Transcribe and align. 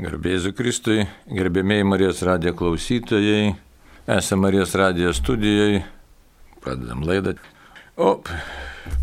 Garbėsiu 0.00 0.54
Kristui, 0.56 1.02
gerbėmiai 1.28 1.84
Marijos 1.84 2.22
radijo 2.24 2.54
klausytojai, 2.56 3.50
esame 4.08 4.46
Marijos 4.46 4.72
radijo 4.78 5.10
studijoje, 5.12 5.82
pradedam 6.64 7.02
laidą. 7.04 7.34
O, 8.00 8.14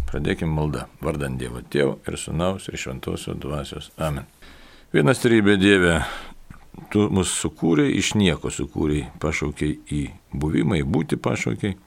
pradėkim 0.10 0.50
maldą. 0.50 0.88
Vardant 1.06 1.38
Dievo 1.38 1.62
Tėvo 1.62 2.00
ir 2.02 2.18
Sūnaus 2.18 2.66
ir 2.72 2.82
Šventosios 2.82 3.38
dvasios. 3.38 3.92
Amen. 4.02 4.26
Vienas 4.96 5.22
trybė 5.22 5.60
Dieve, 5.62 6.00
tu 6.90 7.06
mus 7.14 7.36
sukūrei, 7.44 7.92
iš 8.00 8.16
nieko 8.18 8.50
sukūrei, 8.50 9.04
pašaukiai 9.22 9.78
į 9.94 10.02
buvimą, 10.34 10.82
į 10.82 10.90
būti 10.98 11.22
pašaukiai. 11.22 11.78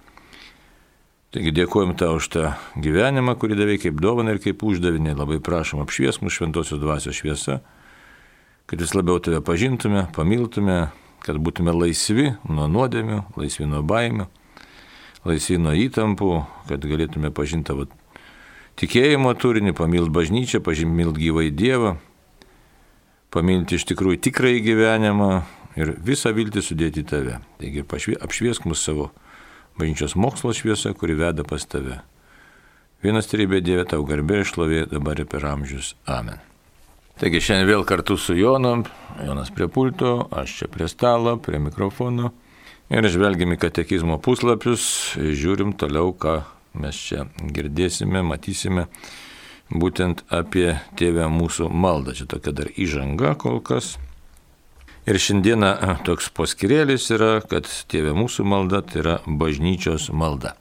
Taigi 1.35 1.57
dėkojom 1.59 1.97
tau 1.99 2.15
už 2.21 2.31
tą 2.37 2.55
gyvenimą, 2.79 3.35
kurį 3.43 3.59
davai 3.59 3.83
kaip 3.83 3.99
dovaną 3.99 4.39
ir 4.39 4.43
kaip 4.47 4.63
uždavinį. 4.71 5.19
Labai 5.19 5.43
prašom 5.43 5.83
apšvies 5.83 6.23
mūsų 6.23 6.45
Šventosios 6.45 6.85
dvasios 6.87 7.19
šviesa 7.19 7.59
kad 8.71 8.81
vis 8.81 8.95
labiau 8.95 9.19
tave 9.19 9.41
pažintume, 9.43 10.05
pamiltume, 10.15 10.93
kad 11.27 11.39
būtume 11.43 11.73
laisvi 11.75 12.29
nuo 12.47 12.69
nuodėmių, 12.71 13.25
laisvi 13.35 13.67
nuo 13.67 13.83
baimių, 13.83 14.29
laisvi 15.27 15.59
nuo 15.59 15.75
įtampų, 15.75 16.29
kad 16.69 16.87
galėtume 16.87 17.33
pažinti 17.35 17.67
tavo 17.73 17.89
tikėjimo 18.81 19.33
turinį, 19.35 19.75
pamilti 19.77 20.15
bažnyčią, 20.15 20.61
pamilti 20.63 21.27
gyvai 21.27 21.49
Dievą, 21.51 21.97
pamilti 23.35 23.81
iš 23.81 23.89
tikrųjų 23.91 24.21
tikrąjį 24.29 24.63
gyvenimą 24.69 25.33
ir 25.81 25.97
visą 25.99 26.31
viltį 26.37 26.63
sudėti 26.65 27.03
į 27.03 27.09
tave. 27.11 27.41
Taigi 27.59 27.83
apšviesk 28.23 28.69
mus 28.71 28.85
savo 28.87 29.11
bažnyčios 29.81 30.15
mokslo 30.15 30.55
šviesą, 30.55 30.95
kuri 30.95 31.19
veda 31.19 31.43
pas 31.43 31.67
tave. 31.67 32.05
Vienas 33.03 33.31
trybė 33.33 33.65
Dieve 33.65 33.89
tau 33.89 34.05
garbė 34.07 34.45
ir 34.45 34.49
šlovė 34.49 34.87
dabar 34.93 35.19
ir 35.19 35.27
per 35.27 35.49
amžius. 35.49 35.95
Amen. 36.07 36.50
Taigi 37.21 37.37
šiandien 37.45 37.69
vėl 37.69 37.83
kartu 37.85 38.15
su 38.17 38.33
Jonu, 38.33 38.79
Jonas 39.21 39.51
prie 39.53 39.67
pulto, 39.69 40.23
aš 40.33 40.55
čia 40.57 40.69
prie 40.73 40.87
stalo, 40.89 41.35
prie 41.37 41.59
mikrofono. 41.61 42.31
Ir 42.89 43.05
žvelgiam 43.13 43.53
į 43.53 43.59
katekizmo 43.61 44.17
puslapius, 44.25 44.85
žiūrim 45.21 45.75
toliau, 45.77 46.15
ką 46.17 46.39
mes 46.81 46.97
čia 46.97 47.27
girdėsime, 47.45 48.23
matysime, 48.25 48.87
būtent 49.69 50.25
apie 50.33 50.79
tėvę 50.97 51.29
mūsų 51.29 51.69
maldą. 51.69 52.17
Čia 52.17 52.31
tokia 52.33 52.57
dar 52.57 52.73
įžanga 52.73 53.35
kol 53.45 53.61
kas. 53.61 53.99
Ir 55.05 55.21
šiandieną 55.21 55.75
toks 56.09 56.33
poskirėlis 56.33 57.13
yra, 57.13 57.45
kad 57.45 57.69
tėvė 57.93 58.17
mūsų 58.17 58.49
malda 58.49 58.81
tai 58.81 59.05
yra 59.05 59.21
bažnyčios 59.29 60.09
malda. 60.09 60.57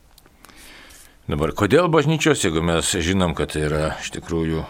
Dabar, 1.31 1.55
kodėl 1.55 1.87
bažnyčios, 1.87 2.43
jeigu 2.43 2.67
mes 2.67 2.95
žinom, 2.99 3.31
kad 3.37 3.55
tai 3.55 3.69
yra 3.71 3.83
iš 4.03 4.11
tikrųjų 4.19 4.67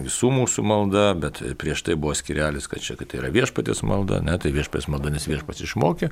visų 0.00 0.30
mūsų 0.34 0.64
malda, 0.66 1.06
bet 1.18 1.40
prieš 1.60 1.84
tai 1.86 1.96
buvo 1.98 2.14
skirelis, 2.16 2.68
kad 2.70 2.84
čia 2.84 2.96
kad 2.98 3.10
tai 3.10 3.20
yra 3.22 3.30
viešpatės 3.34 3.82
malda, 3.86 4.20
ne, 4.24 4.36
tai 4.40 4.52
viešpatės 4.54 4.88
malda, 4.92 5.12
nes 5.14 5.26
viešpats 5.28 5.64
išmokė, 5.66 6.10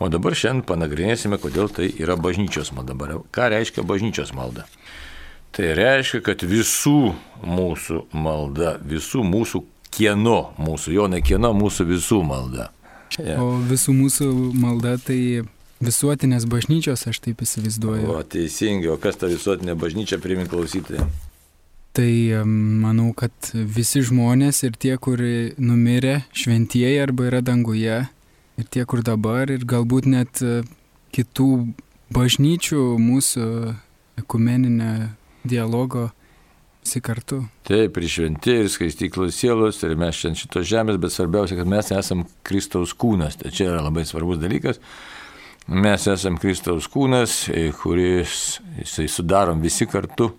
o 0.00 0.08
dabar 0.12 0.36
šiandien 0.38 0.64
panagrinėsime, 0.68 1.40
kodėl 1.42 1.70
tai 1.72 1.90
yra 1.90 2.16
bažnyčios 2.20 2.72
malda. 2.76 2.96
Ką 3.34 3.50
reiškia 3.54 3.84
bažnyčios 3.88 4.32
malda? 4.36 4.66
Tai 5.54 5.72
reiškia, 5.76 6.22
kad 6.24 6.44
visų 6.44 7.12
mūsų 7.44 8.04
malda, 8.12 8.76
visų 8.84 9.24
mūsų 9.26 9.62
kieno, 9.94 10.40
mūsų, 10.60 10.96
jo 10.96 11.06
ne 11.10 11.22
kieno, 11.24 11.54
mūsų 11.56 11.88
visų 11.92 12.22
malda. 12.26 12.70
Ja. 13.16 13.38
O 13.42 13.56
visų 13.66 13.94
mūsų 13.96 14.28
malda 14.60 14.98
tai 15.00 15.46
visuotinės 15.80 16.44
bažnyčios, 16.50 17.06
aš 17.08 17.22
taip 17.24 17.40
įsivaizduoju. 17.44 18.10
O 18.12 18.20
teisingai, 18.22 18.90
o 18.92 18.98
kas 19.00 19.18
ta 19.18 19.30
visuotinė 19.30 19.78
bažnyčia, 19.78 20.20
primink 20.22 20.52
klausytojai? 20.52 21.06
Tai 21.96 22.12
manau, 22.46 23.10
kad 23.16 23.32
visi 23.52 24.04
žmonės 24.06 24.62
ir 24.68 24.76
tie, 24.78 24.94
kur 25.02 25.18
numirė, 25.58 26.20
šventieji 26.36 27.00
arba 27.02 27.26
yra 27.30 27.40
danguje, 27.42 28.04
ir 28.58 28.66
tie, 28.70 28.84
kur 28.84 29.02
dabar, 29.06 29.50
ir 29.50 29.64
galbūt 29.68 30.08
net 30.10 30.42
e, 30.42 30.60
kitų 31.14 31.48
bažnyčių 32.14 32.82
mūsų 33.00 33.48
ekumeninė 34.18 34.92
dialogo 35.48 36.08
visi 36.82 37.02
kartu. 37.04 37.42
Taip, 37.68 37.98
ir 38.00 38.08
šventieji, 38.10 38.64
ir 38.64 38.72
skaistyklos 38.72 39.38
sielos, 39.38 39.82
ir 39.86 39.94
mes 40.00 40.18
šiandien 40.18 40.42
šitos 40.42 40.66
žemės, 40.70 40.98
bet 41.02 41.14
svarbiausia, 41.14 41.58
kad 41.60 41.70
mes 41.70 41.92
esame 41.94 42.26
Kristaus 42.46 42.94
kūnas. 42.98 43.38
Tai 43.38 43.52
čia 43.54 43.70
yra 43.72 43.84
labai 43.84 44.06
svarbus 44.08 44.40
dalykas. 44.42 44.82
Mes 45.68 46.06
esame 46.08 46.40
Kristaus 46.42 46.88
kūnas, 46.90 47.44
e, 47.52 47.68
kuris 47.76 48.58
jisai 48.80 49.06
sudarom 49.12 49.62
visi 49.62 49.86
kartu 49.86 50.32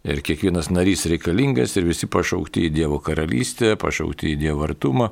Ir 0.00 0.22
kiekvienas 0.24 0.70
narys 0.72 1.04
reikalingas 1.10 1.74
ir 1.76 1.84
visi 1.84 2.08
pašaukti 2.08 2.64
į 2.64 2.72
Dievo 2.72 2.96
karalystę, 3.04 3.74
pašaukti 3.76 4.30
į 4.32 4.38
Dievo 4.40 4.64
artumą, 4.64 5.10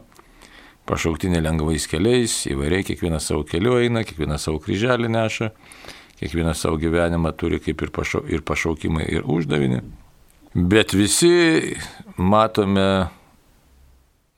pašaukti 0.89 1.29
nelengvais 1.29 1.85
keliais, 1.91 2.47
įvairiai 2.49 2.87
kiekvienas 2.89 3.29
savo 3.29 3.45
keliu 3.45 3.77
eina, 3.83 4.01
kiekvienas 4.09 4.49
savo 4.49 4.63
kryželį 4.65 5.11
neša, 5.13 5.51
kiekvienas 6.23 6.65
savo 6.65 6.81
gyvenimą 6.81 7.35
turi 7.37 7.61
kaip 7.61 7.85
ir, 7.85 7.93
pašau, 7.93 8.25
ir 8.33 8.41
pašaukimai, 8.49 9.05
ir 9.13 9.29
uždavinį. 9.29 9.83
Bet 10.57 10.97
visi 10.97 11.77
matome 12.17 12.89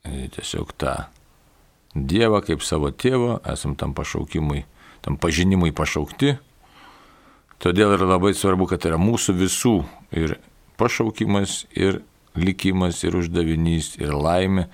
e, 0.03 0.27
tiesiog 0.35 0.75
tą 0.75 0.99
Dievą 1.95 2.43
kaip 2.47 2.63
savo 2.63 2.91
tėvą, 2.91 3.41
esam 3.51 3.79
tam 3.79 3.95
pašaukimui, 3.95 4.65
tam 5.03 5.17
pažinimui 5.19 5.71
pašaukti 5.75 6.37
Todėl 7.61 7.93
yra 7.93 8.07
labai 8.09 8.33
svarbu, 8.33 8.71
kad 8.71 8.87
yra 8.89 8.97
mūsų 9.01 9.35
visų 9.37 9.75
ir 10.17 10.39
pašaukimas, 10.81 11.67
ir 11.77 12.01
likimas, 12.39 13.03
ir 13.05 13.19
uždavinys, 13.21 13.99
ir 14.01 14.15
laimė 14.17 14.69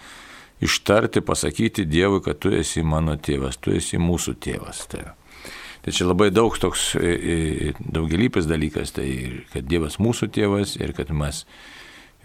ištarti, 0.62 1.20
pasakyti 1.20 1.84
Dievui, 1.88 2.22
kad 2.24 2.38
tu 2.40 2.52
esi 2.54 2.84
mano 2.86 3.16
tėvas, 3.18 3.58
tu 3.60 3.74
esi 3.76 3.98
mūsų 4.00 4.36
tėvas. 4.44 4.84
Tai, 4.92 5.02
tai 5.82 5.96
čia 5.96 6.06
labai 6.06 6.30
daug 6.30 6.54
toks 6.62 6.92
e, 7.00 7.10
e, 7.10 7.72
daugelypis 7.80 8.46
dalykas, 8.48 8.94
tai 8.96 9.08
kad 9.52 9.66
Dievas 9.66 9.98
mūsų 9.98 10.30
tėvas 10.36 10.76
ir 10.78 10.94
kad 10.96 11.10
mes 11.10 11.42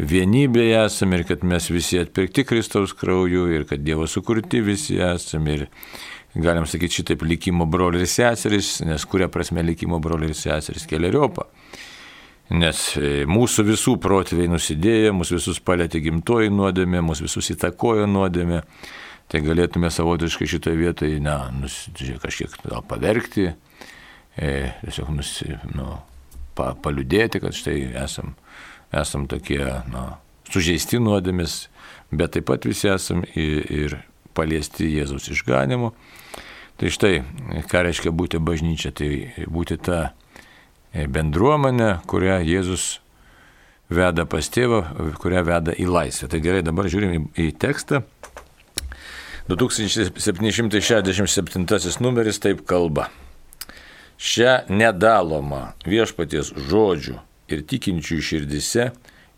vienybėje 0.02 0.86
esame 0.86 1.20
ir 1.20 1.26
kad 1.30 1.44
mes 1.46 1.68
visi 1.74 2.00
atpirkti 2.02 2.46
Kristaus 2.48 2.94
krauju 2.98 3.50
ir 3.52 3.68
kad 3.70 3.84
Dievo 3.84 4.08
sukurti 4.08 4.62
visi 4.66 5.02
esame 5.04 5.58
ir 5.58 5.68
galim 6.36 6.66
sakyti 6.66 7.02
šitaip, 7.02 7.24
likimo 7.28 7.66
broliai 7.66 8.06
ir 8.06 8.09
seserys, 8.09 8.80
nes 8.88 9.06
kuria 9.06 9.28
prasme 9.31 9.64
likimo 9.66 10.00
broliai 10.00 10.31
ir 10.31 10.38
seserys 10.38 10.88
keliariopą. 10.90 11.47
Nes 12.52 12.84
e, 13.00 13.24
mūsų 13.31 13.66
visų 13.69 13.96
protėviai 14.03 14.52
nusidėjo, 14.52 15.14
mūsų 15.16 15.38
visus 15.38 15.62
palėtė 15.64 16.02
gimtoji 16.03 16.52
nuodėmė, 16.52 17.00
mūsų 17.08 17.28
visus 17.30 17.52
įtakojo 17.53 18.08
nuodėmė. 18.12 18.62
Tai 19.31 19.40
galėtume 19.46 19.88
savotiškai 19.94 20.47
šitoje 20.52 20.75
vietoje, 20.75 21.19
na, 21.24 21.46
nus, 21.56 21.86
kažkiek 22.19 22.52
gal 22.66 22.84
paverkti, 22.84 23.53
e, 24.36 24.52
tiesiog 24.81 25.13
nus, 25.16 25.38
nu, 25.72 25.94
pa, 26.58 26.74
paliudėti, 26.75 27.40
kad 27.40 27.56
štai 27.56 27.78
esam, 28.03 28.36
esam 28.92 29.30
tokie, 29.31 29.63
na, 29.94 30.18
sužeisti 30.52 31.00
nuodėmis, 31.00 31.62
bet 32.12 32.36
taip 32.36 32.50
pat 32.52 32.68
visi 32.68 32.92
esam 32.92 33.24
ir, 33.31 33.63
ir 33.72 33.98
paliesti 34.34 34.90
Jėzaus 34.90 35.30
išganimu. 35.34 35.92
Tai 36.81 36.90
štai, 36.90 37.22
ką 37.69 37.78
reiškia 37.86 38.12
būti 38.16 38.42
bažnyčia, 38.42 38.90
tai 38.96 39.09
būti 39.46 39.78
ta 39.78 40.00
e, 40.09 41.06
bendruomenė, 41.06 42.02
kurią 42.09 42.40
Jėzus 42.42 43.02
veda 43.92 44.25
pas 44.25 44.50
tėvą, 44.50 45.14
kurią 45.22 45.44
veda 45.46 45.75
į 45.75 45.86
laisvę. 45.92 46.28
Tai 46.31 46.40
gerai, 46.42 46.64
dabar 46.66 46.90
žiūrim 46.90 47.30
į 47.38 47.52
tekstą. 47.62 48.02
2767 49.52 52.02
numeris 52.02 52.40
taip 52.40 52.66
kalba. 52.68 53.09
Šią 54.22 54.69
nedalomą 54.69 55.74
viešpaties 55.86 56.53
žodžių 56.69 57.19
ir 57.52 57.62
tikinčių 57.68 58.22
širdise, 58.22 58.92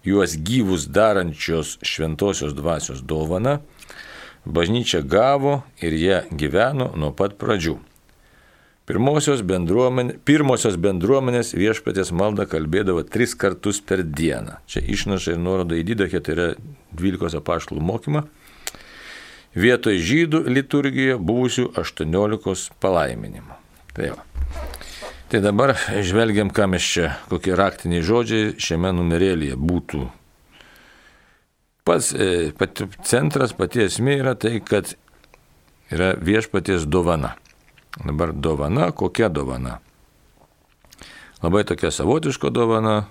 juos 0.03 0.35
gyvus 0.35 0.87
darančios 0.91 1.77
šventosios 1.87 2.53
dvasios 2.53 3.01
dovana, 3.01 3.59
bažnyčia 4.45 5.01
gavo 5.01 5.61
ir 5.81 5.93
jie 5.93 6.21
gyveno 6.31 6.91
nuo 6.95 7.11
pat 7.15 7.37
pradžių. 7.39 7.77
Pirmosios, 8.83 9.39
bendruomenė, 9.47 10.17
pirmosios 10.27 10.75
bendruomenės 10.75 11.53
viešpatės 11.55 12.11
maldą 12.11 12.43
kalbėdavo 12.51 13.05
tris 13.07 13.31
kartus 13.39 13.79
per 13.79 14.03
dieną. 14.03 14.57
Čia 14.67 14.83
išnaša 14.83 15.37
ir 15.37 15.39
nuoroda 15.39 15.77
į 15.79 15.85
Didachę, 15.87 16.19
tai 16.19 16.35
yra 16.35 16.47
12 16.91 17.39
apaštalų 17.39 17.79
mokymą. 17.79 18.25
Vietoj 19.55 20.01
žydų 20.03 20.43
liturgijoje 20.51 21.15
buvusių 21.15 21.69
18 21.79 22.73
palaiminimų. 22.83 23.55
Tai, 23.93 24.09
va. 24.17 24.67
tai 25.31 25.39
dabar 25.45 25.77
žvelgiam, 26.03 26.51
ką 26.51 26.67
mes 26.73 26.83
čia, 26.83 27.13
kokie 27.31 27.55
raktiniai 27.55 28.03
žodžiai 28.03 28.51
šiame 28.59 28.91
numerėlyje 28.97 29.55
būtų 29.61 30.09
Pats 31.83 32.13
e, 32.15 32.51
pat 32.55 32.79
centras, 33.03 33.51
pati 33.55 33.83
esmė 33.83 34.17
yra 34.21 34.37
tai, 34.39 34.61
kad 34.63 34.93
yra 35.91 36.13
viešpaties 36.15 36.85
dovana. 36.87 37.33
Dabar 37.99 38.31
dovana, 38.33 38.91
kokia 38.95 39.27
dovana? 39.29 39.79
Labai 41.43 41.65
tokia 41.67 41.91
savotiška 41.91 42.49
dovana. 42.55 43.03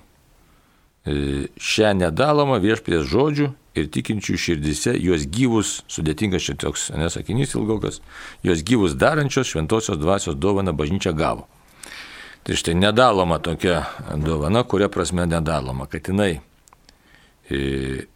E, 1.04 1.50
šią 1.58 1.92
nedalomą 1.98 2.56
viešpaties 2.62 3.04
žodžių 3.10 3.48
ir 3.76 3.88
tikinčių 3.92 4.36
širdise 4.38 4.94
juos 4.96 5.24
gyvus, 5.28 5.72
sudėtingas 5.90 6.46
čia 6.46 6.54
toks 6.60 6.90
nesakinys 6.94 7.56
ilgokas, 7.58 7.98
juos 8.46 8.62
gyvus 8.64 8.94
darančios 8.96 9.50
šventosios 9.50 9.98
dvasios 9.98 10.38
dovana 10.38 10.72
bažnyčia 10.72 11.12
gavo. 11.12 11.48
Tai 12.42 12.56
štai 12.58 12.74
nedaloma 12.78 13.38
tokia 13.42 13.82
dovana, 14.16 14.64
kuria 14.64 14.88
prasme 14.88 15.26
nedaloma, 15.26 15.88
kad 15.90 16.08
jinai 16.08 16.40
e, 17.50 18.06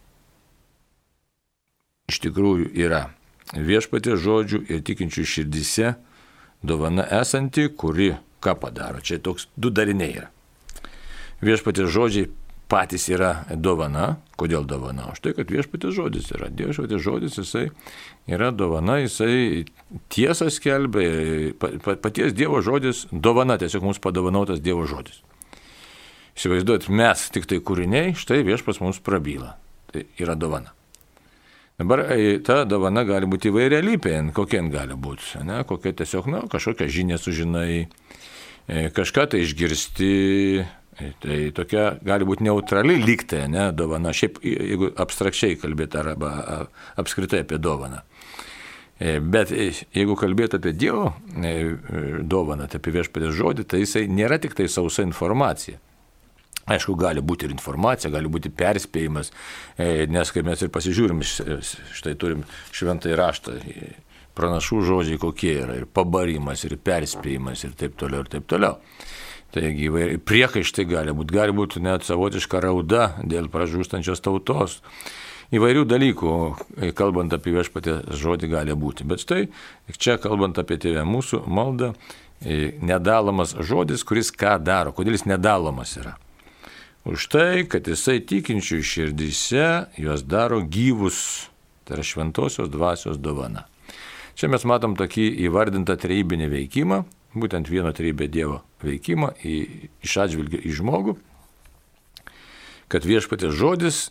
iš 2.07 2.21
tikrųjų 2.23 2.69
yra 2.79 3.09
viešpatė 3.51 4.13
žodžių 4.23 4.61
ir 4.71 4.83
tikinčių 4.87 5.23
širdise 5.27 5.89
dovana 6.63 7.03
esanti, 7.19 7.65
kuri 7.67 8.13
ką 8.39 8.53
padaro. 8.61 9.01
Čia 9.03 9.19
toks 9.19 9.49
du 9.59 9.71
dariniai 9.75 10.13
yra. 10.21 10.29
Viešpatės 11.43 11.91
žodžiai 11.91 12.29
patys 12.71 13.09
yra 13.11 13.43
dovana. 13.51 14.21
Kodėl 14.39 14.63
dovana? 14.69 15.09
Už 15.11 15.19
tai, 15.19 15.33
kad 15.35 15.51
viešpatės 15.51 15.97
žodis 15.97 16.31
yra. 16.31 16.47
Viešpatės 16.47 17.03
žodis 17.03 17.35
jisai 17.41 17.65
yra 18.23 18.53
dovana, 18.55 19.01
jisai 19.03 19.67
tiesą 20.07 20.47
skelbia, 20.53 21.51
paties 21.83 22.31
Dievo 22.37 22.63
žodis 22.63 23.03
dovana, 23.11 23.59
tiesiog 23.59 23.83
mums 23.83 23.99
padovanautas 23.99 24.63
Dievo 24.63 24.87
žodis. 24.87 25.19
Įsivaizduot, 26.39 26.87
mes 26.87 27.27
tik 27.35 27.51
tai 27.51 27.59
kūriniai, 27.59 28.15
štai 28.15 28.45
viešpas 28.47 28.79
mums 28.79 29.03
prabyla. 29.03 29.57
Tai 29.91 30.07
yra 30.23 30.39
dovana. 30.39 30.76
Dabar 31.79 31.99
e, 31.99 32.39
ta 32.41 32.63
dovana 32.65 33.03
gali 33.05 33.27
būti 33.29 33.51
įvairialypė, 33.51 34.15
kokia 34.33 34.63
gali 34.73 34.95
būti, 34.97 35.43
ne, 35.45 35.59
kokia 35.69 35.91
tiesiog, 35.99 36.29
na, 36.33 36.39
kažkokią 36.49 36.87
žinią 36.89 37.19
sužinai, 37.21 37.83
e, 38.65 38.87
kažką 38.89 39.27
tai 39.29 39.43
išgirsti, 39.45 40.07
e, 40.57 41.11
tai 41.21 41.37
tokia 41.53 41.91
gali 42.01 42.25
būti 42.25 42.47
neutrali 42.47 42.97
lygtė, 42.97 43.43
ne, 43.53 43.67
dovana, 43.77 44.09
šiaip 44.09 44.41
jeigu 44.41 44.89
abstrakčiai 45.05 45.59
kalbėti 45.61 46.01
arba 46.01 46.31
apskritai 46.97 47.43
apie 47.45 47.61
dovaną. 47.61 48.01
Bet 48.97 49.53
jeigu 49.53 50.15
kalbėtų 50.17 50.57
apie 50.57 50.71
Dievo 50.73 51.11
dovaną, 52.25 52.65
tai 52.65 52.79
apie 52.81 52.95
viešpatės 52.95 53.37
žodį, 53.37 53.67
tai 53.69 53.83
jisai 53.83 54.07
nėra 54.09 54.41
tik 54.41 54.57
tai 54.57 54.65
sausa 54.65 55.05
informacija. 55.05 55.77
Aišku, 56.67 56.97
gali 56.99 57.23
būti 57.23 57.47
ir 57.47 57.53
informacija, 57.55 58.11
gali 58.11 58.27
būti 58.27 58.51
perspėjimas, 58.51 59.31
e, 59.77 60.07
nes 60.11 60.31
kai 60.35 60.43
mes 60.43 60.61
ir 60.61 60.71
pasižiūrim, 60.73 61.23
štai 61.23 62.15
turim 62.19 62.43
šventą 62.75 63.13
įraštą, 63.13 63.55
pranašų 64.37 64.81
žodžiai 64.89 65.21
kokie 65.21 65.53
yra, 65.61 65.77
ir 65.79 65.87
pabarimas, 65.87 66.65
ir 66.67 66.77
perspėjimas, 66.77 67.63
ir 67.63 67.77
taip 67.79 67.95
toliau, 67.99 68.25
ir 68.25 68.33
taip 68.35 68.49
toliau. 68.49 68.77
Taigi 69.55 69.87
įvairiai 69.87 70.19
priekaištai 70.19 70.83
gali 70.89 71.15
būti, 71.15 71.37
gali 71.37 71.55
būti 71.55 71.81
net 71.81 72.03
savotiška 72.03 72.59
rauda 72.61 73.13
dėl 73.23 73.47
pražūstančios 73.53 74.21
tautos. 74.21 74.81
Įvairių 75.55 75.85
dalykų, 75.87 76.31
e, 76.75 76.91
kalbant 76.91 77.31
apie 77.31 77.55
viešpatę 77.55 78.01
žodį, 78.11 78.51
gali 78.51 78.75
būti. 78.75 79.07
Bet 79.07 79.23
štai 79.23 79.47
čia, 79.95 80.17
kalbant 80.19 80.59
apie 80.59 80.75
tėvę 80.75 81.07
mūsų 81.07 81.45
maldą, 81.47 81.93
e, 82.43 82.75
nedalomas 82.83 83.55
žodis, 83.55 84.03
kuris 84.03 84.35
ką 84.35 84.59
daro, 84.59 84.91
kodėl 84.91 85.15
jis 85.15 85.29
nedalomas 85.31 85.95
yra. 85.95 86.17
Už 87.07 87.29
tai, 87.31 87.63
kad 87.71 87.87
jisai 87.87 88.19
tikinčių 88.19 88.81
širdyse 88.83 89.67
juos 89.95 90.25
daro 90.27 90.59
gyvus, 90.59 91.47
tai 91.87 91.95
yra 91.95 92.03
šventosios 92.03 92.67
dvasios 92.67 93.15
dovana. 93.23 93.63
Čia 94.35 94.49
mes 94.51 94.65
matom 94.67 94.97
tokį 94.99 95.29
įvardintą 95.47 95.95
treibinį 95.97 96.49
veikimą, 96.51 96.97
būtent 97.39 97.71
vieno 97.71 97.93
treibė 97.95 98.27
Dievo 98.27 98.59
veikimą 98.83 99.31
į, 99.39 99.55
iš 100.03 100.17
atžvilgių 100.25 100.59
į 100.67 100.73
žmogų, 100.81 101.15
kad 102.91 103.07
viešpatės 103.07 103.55
žodis, 103.55 104.01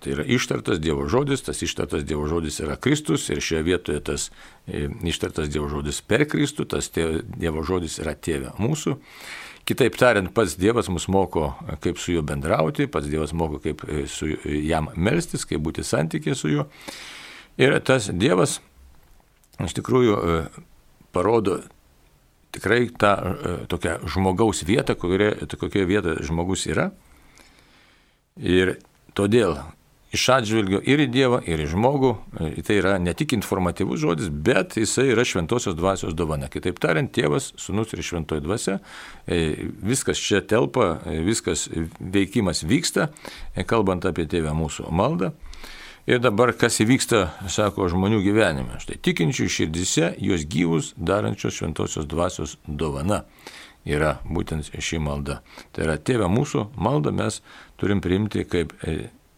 tai 0.00 0.14
yra 0.16 0.24
ištartas 0.24 0.80
Dievo 0.80 1.04
žodis, 1.04 1.44
tas 1.44 1.60
ištartas 1.60 2.08
Dievo 2.08 2.24
žodis 2.32 2.62
yra 2.64 2.78
Kristus 2.80 3.28
ir 3.28 3.44
šioje 3.44 3.62
vietoje 3.68 4.00
tas 4.08 4.30
e, 4.64 4.88
ištartas 4.88 5.52
Dievo 5.52 5.68
žodis 5.68 6.00
per 6.00 6.24
Kristų, 6.24 6.64
tas 6.64 6.88
Dievo 6.96 7.60
žodis 7.60 8.00
yra 8.00 8.16
tėvė 8.16 8.56
mūsų. 8.56 8.96
Kitaip 9.68 9.96
tariant, 10.00 10.30
pats 10.34 10.56
Dievas 10.58 10.88
mus 10.90 11.06
moko, 11.12 11.52
kaip 11.84 11.98
su 12.00 12.14
juo 12.14 12.22
bendrauti, 12.26 12.88
pats 12.90 13.10
Dievas 13.10 13.34
moko, 13.36 13.60
kaip 13.62 13.84
e, 13.86 14.06
su 14.10 14.28
jam 14.66 14.88
melstis, 14.96 15.44
kaip 15.46 15.62
būti 15.62 15.84
santykė 15.86 16.34
su 16.34 16.50
juo. 16.50 16.66
Ir 17.60 17.76
tas 17.86 18.08
Dievas 18.10 18.58
iš 19.60 19.76
tikrųjų 19.76 20.16
e, 20.16 20.40
parodo 21.14 21.60
tikrai 22.54 22.88
tą 22.98 23.12
e, 23.14 23.56
tokią 23.70 23.98
žmogaus 24.10 24.64
vietą, 24.66 24.96
kurioje, 24.98 25.50
kokioje 25.60 25.86
vietoje 25.86 26.26
žmogus 26.26 26.66
yra. 26.70 26.90
Ir 28.40 28.78
todėl 29.14 29.58
iš 30.12 30.26
atžvilgio 30.34 30.80
ir 30.86 31.02
į 31.04 31.06
Dievą, 31.12 31.40
ir 31.46 31.62
į 31.62 31.68
žmogų. 31.70 32.10
E, 32.40 32.50
tai 32.66 32.80
yra 32.80 32.96
ne 33.02 33.14
tik 33.16 33.34
informatyvus 33.36 34.00
žodis, 34.02 34.30
bet 34.30 34.76
jisai 34.80 35.10
yra 35.12 35.24
šventosios 35.26 35.76
dvasios 35.78 36.16
dovana. 36.18 36.50
Kitaip 36.50 36.80
tariant, 36.82 37.12
tėvas, 37.14 37.52
sunus 37.60 37.94
ir 37.94 38.02
šventoji 38.06 38.44
dvasia, 38.44 38.80
e, 39.26 39.70
viskas 39.86 40.18
čia 40.18 40.42
telpa, 40.42 40.96
e, 41.06 41.20
viskas 41.26 41.68
veikimas 42.00 42.64
vyksta, 42.66 43.10
kalbant 43.70 44.06
apie 44.08 44.26
tėvę 44.30 44.54
mūsų 44.56 44.90
maldą. 44.90 45.32
Ir 46.10 46.18
dabar 46.18 46.50
kas 46.58 46.80
įvyksta, 46.82 47.26
sako, 47.52 47.86
žmonių 47.92 48.22
gyvenime. 48.24 48.80
Štai 48.82 48.96
tikinčių 49.04 49.46
širdise 49.52 50.14
jos 50.18 50.46
gyvus 50.48 50.94
darančios 50.96 51.60
šventosios 51.60 52.08
dvasios 52.10 52.56
dovana 52.66 53.26
yra 53.86 54.16
būtent 54.26 54.72
ši 54.74 54.98
malda. 54.98 55.38
Tai 55.70 55.86
yra 55.86 55.98
tėvė 56.00 56.26
mūsų 56.32 56.66
maldą 56.80 57.12
mes 57.14 57.40
turim 57.78 58.02
priimti 58.02 58.42
kaip 58.48 58.74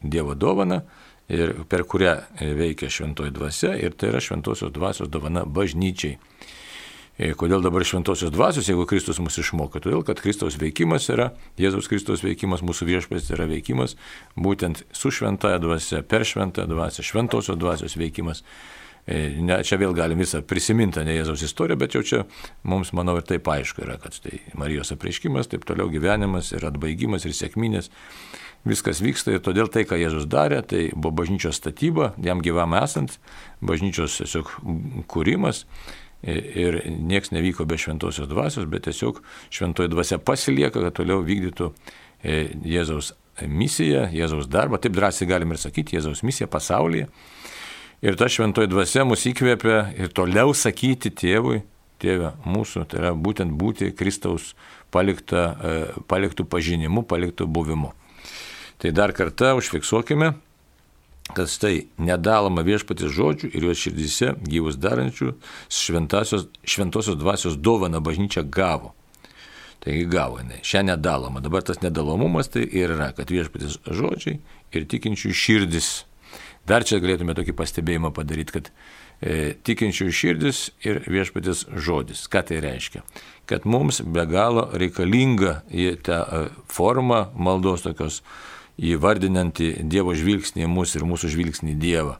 Dievo 0.03 0.35
dovana 0.35 0.83
ir 1.31 1.55
per 1.69 1.85
kurią 1.87 2.17
veikia 2.59 2.91
šventoji 2.91 3.31
dvasia 3.33 3.73
ir 3.79 3.95
tai 3.95 4.11
yra 4.11 4.21
šventosios 4.21 4.73
dvasios 4.75 5.09
dovana 5.09 5.45
bažnyčiai. 5.47 6.17
E, 7.13 7.29
kodėl 7.37 7.61
dabar 7.61 7.83
šventosios 7.85 8.31
dvasios, 8.33 8.65
jeigu 8.65 8.87
Kristus 8.89 9.19
mus 9.21 9.37
išmoko? 9.37 9.77
Todėl, 9.83 10.01
kad 10.05 10.17
Kristaus 10.21 10.57
veikimas 10.57 11.05
yra, 11.13 11.29
Jėzaus 11.61 11.89
Kristaus 11.91 12.23
veikimas, 12.25 12.63
mūsų 12.65 12.87
viešpats 12.89 13.29
yra 13.35 13.45
veikimas 13.49 13.93
būtent 14.33 14.81
su 14.97 15.11
šventaja 15.13 15.59
dvasia, 15.61 16.01
per 16.01 16.25
šventąją 16.25 16.71
dvasią, 16.71 17.05
šventosios 17.05 17.59
dvasios 17.61 17.97
veikimas. 18.01 18.41
E, 19.05 19.27
ne, 19.45 19.59
čia 19.67 19.77
vėl 19.77 19.93
galim 19.93 20.23
visą 20.23 20.41
prisiminti, 20.47 21.03
ne 21.05 21.13
Jėzaus 21.19 21.43
istoriją, 21.45 21.77
bet 21.83 21.93
jau 21.93 22.01
čia 22.01 22.23
mums, 22.65 22.95
manau, 22.97 23.19
ir 23.21 23.27
taip 23.29 23.45
aišku 23.51 23.85
yra, 23.85 23.99
kad 24.01 24.17
tai 24.23 24.39
Marijos 24.57 24.95
apreiškimas, 24.95 25.51
taip 25.51 25.67
toliau 25.69 25.93
gyvenimas 25.93 26.49
ir 26.55 26.65
atbaigimas 26.65 27.27
ir 27.29 27.37
sėkminės 27.37 27.91
viskas 28.67 29.01
vyksta 29.03 29.35
ir 29.35 29.41
todėl 29.43 29.69
tai, 29.71 29.83
ką 29.87 29.97
Jėzus 29.99 30.27
darė, 30.31 30.61
tai 30.67 30.85
buvo 30.93 31.13
bažnyčios 31.23 31.59
statyba, 31.59 32.13
jam 32.23 32.43
gyvam 32.43 32.75
esant, 32.79 33.17
bažnyčios 33.63 34.19
tiesiog 34.21 34.53
kūrimas 35.11 35.65
ir 36.23 36.79
nieks 36.87 37.33
nevyko 37.35 37.67
be 37.67 37.77
šventosios 37.79 38.29
dvasios, 38.31 38.69
bet 38.71 38.87
tiesiog 38.87 39.19
šventoji 39.51 39.91
dvasia 39.91 40.21
pasilieka, 40.23 40.79
kad 40.79 40.95
toliau 40.95 41.23
vykdytų 41.25 41.73
Jėzaus 42.23 43.11
misiją, 43.41 44.07
Jėzaus 44.13 44.47
darbą, 44.47 44.79
taip 44.79 44.95
drąsiai 44.95 45.27
galim 45.27 45.51
ir 45.51 45.59
sakyti, 45.59 45.97
Jėzaus 45.97 46.23
misiją 46.23 46.47
pasaulyje. 46.51 47.09
Ir 48.03 48.17
ta 48.19 48.27
šventoji 48.31 48.71
dvasia 48.71 49.05
mus 49.07 49.23
įkvėpia 49.27 49.77
ir 49.99 50.11
toliau 50.15 50.51
sakyti 50.55 51.11
tėvui, 51.11 51.61
tėvė 52.03 52.33
mūsų, 52.43 52.85
tai 52.91 52.99
yra 52.99 53.11
būtent 53.15 53.53
būti 53.59 53.91
Kristaus 53.95 54.53
palikta, 54.91 55.43
e, 55.43 55.75
paliktų 56.11 56.45
pažinimu, 56.51 57.05
paliktų 57.07 57.47
buvimu. 57.47 57.93
Tai 58.83 58.91
dar 58.91 59.13
kartą 59.15 59.53
užfiksuokime, 59.55 60.33
kad 61.31 61.53
tai 61.61 61.85
nedaloma 62.03 62.65
viešpatės 62.67 63.13
žodžių 63.15 63.53
ir 63.55 63.69
juos 63.69 63.79
širdyse 63.79 64.33
gyvus 64.43 64.75
darančių 64.75 65.29
šventosios 65.71 67.15
dvasios 67.15 67.55
dovana 67.55 68.03
bažnyčia 68.03 68.43
gavo. 68.43 68.91
Taigi 69.83 70.03
gavo 70.11 70.41
jinai. 70.41 70.59
Šią 70.67 70.83
nedalomą. 70.89 71.39
Dabar 71.43 71.63
tas 71.63 71.79
nedalomumas 71.79 72.51
tai 72.51 72.65
ir 72.67 72.91
yra, 72.97 73.13
kad 73.15 73.31
viešpatės 73.31 73.79
žodžiai 73.87 74.41
ir 74.75 74.91
tikinčių 74.91 75.31
širdis. 75.31 75.93
Dar 76.67 76.83
čia 76.83 76.99
galėtume 76.99 77.39
tokį 77.39 77.55
pastebėjimą 77.55 78.11
padaryti, 78.15 78.59
kad 78.59 78.71
e, 79.23 79.55
tikinčių 79.63 80.11
širdis 80.11 80.69
ir 80.83 81.05
viešpatės 81.07 81.69
žodis. 81.71 82.27
Ką 82.27 82.43
tai 82.51 82.59
reiškia? 82.63 83.07
Kad 83.47 83.63
mums 83.63 84.03
be 84.03 84.27
galo 84.27 84.69
reikalinga 84.75 85.61
į 85.71 85.93
tą 86.03 86.23
e, 86.23 86.47
formą 86.67 87.29
maldos 87.35 87.87
tokios 87.87 88.25
įvardinanti 88.81 89.75
Dievo 89.83 90.15
žvilgsnį 90.17 90.65
į 90.65 90.71
mus 90.71 90.95
ir 90.97 91.05
mūsų 91.07 91.31
žvilgsnį 91.33 91.75
į 91.75 91.79
Dievą. 91.81 92.17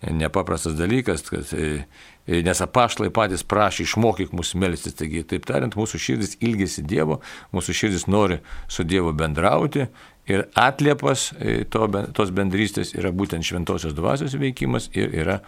Nepaprastas 0.00 0.78
dalykas, 0.78 1.26
kad, 1.28 1.50
e, 1.52 1.84
nes 2.24 2.62
apaštlai 2.64 3.10
patys 3.12 3.42
prašė 3.44 3.84
išmokyk 3.84 4.32
mus 4.32 4.54
melstis. 4.56 4.96
Taigi, 4.96 5.26
taip 5.28 5.44
tariant, 5.48 5.76
mūsų 5.76 6.00
širdis 6.00 6.38
ilgisi 6.40 6.84
Dievo, 6.88 7.18
mūsų 7.52 7.76
širdis 7.76 8.06
nori 8.08 8.38
su 8.68 8.86
Dievu 8.88 9.12
bendrauti 9.12 9.90
ir 10.30 10.46
atliepas 10.56 11.30
e, 11.36 11.64
to, 11.68 11.84
tos 12.16 12.32
bendrystės 12.32 12.94
yra 12.96 13.12
būtent 13.12 13.44
šventosios 13.44 13.92
dvasios 13.98 14.38
veikimas 14.40 14.88
ir 14.96 15.12
yra 15.12 15.40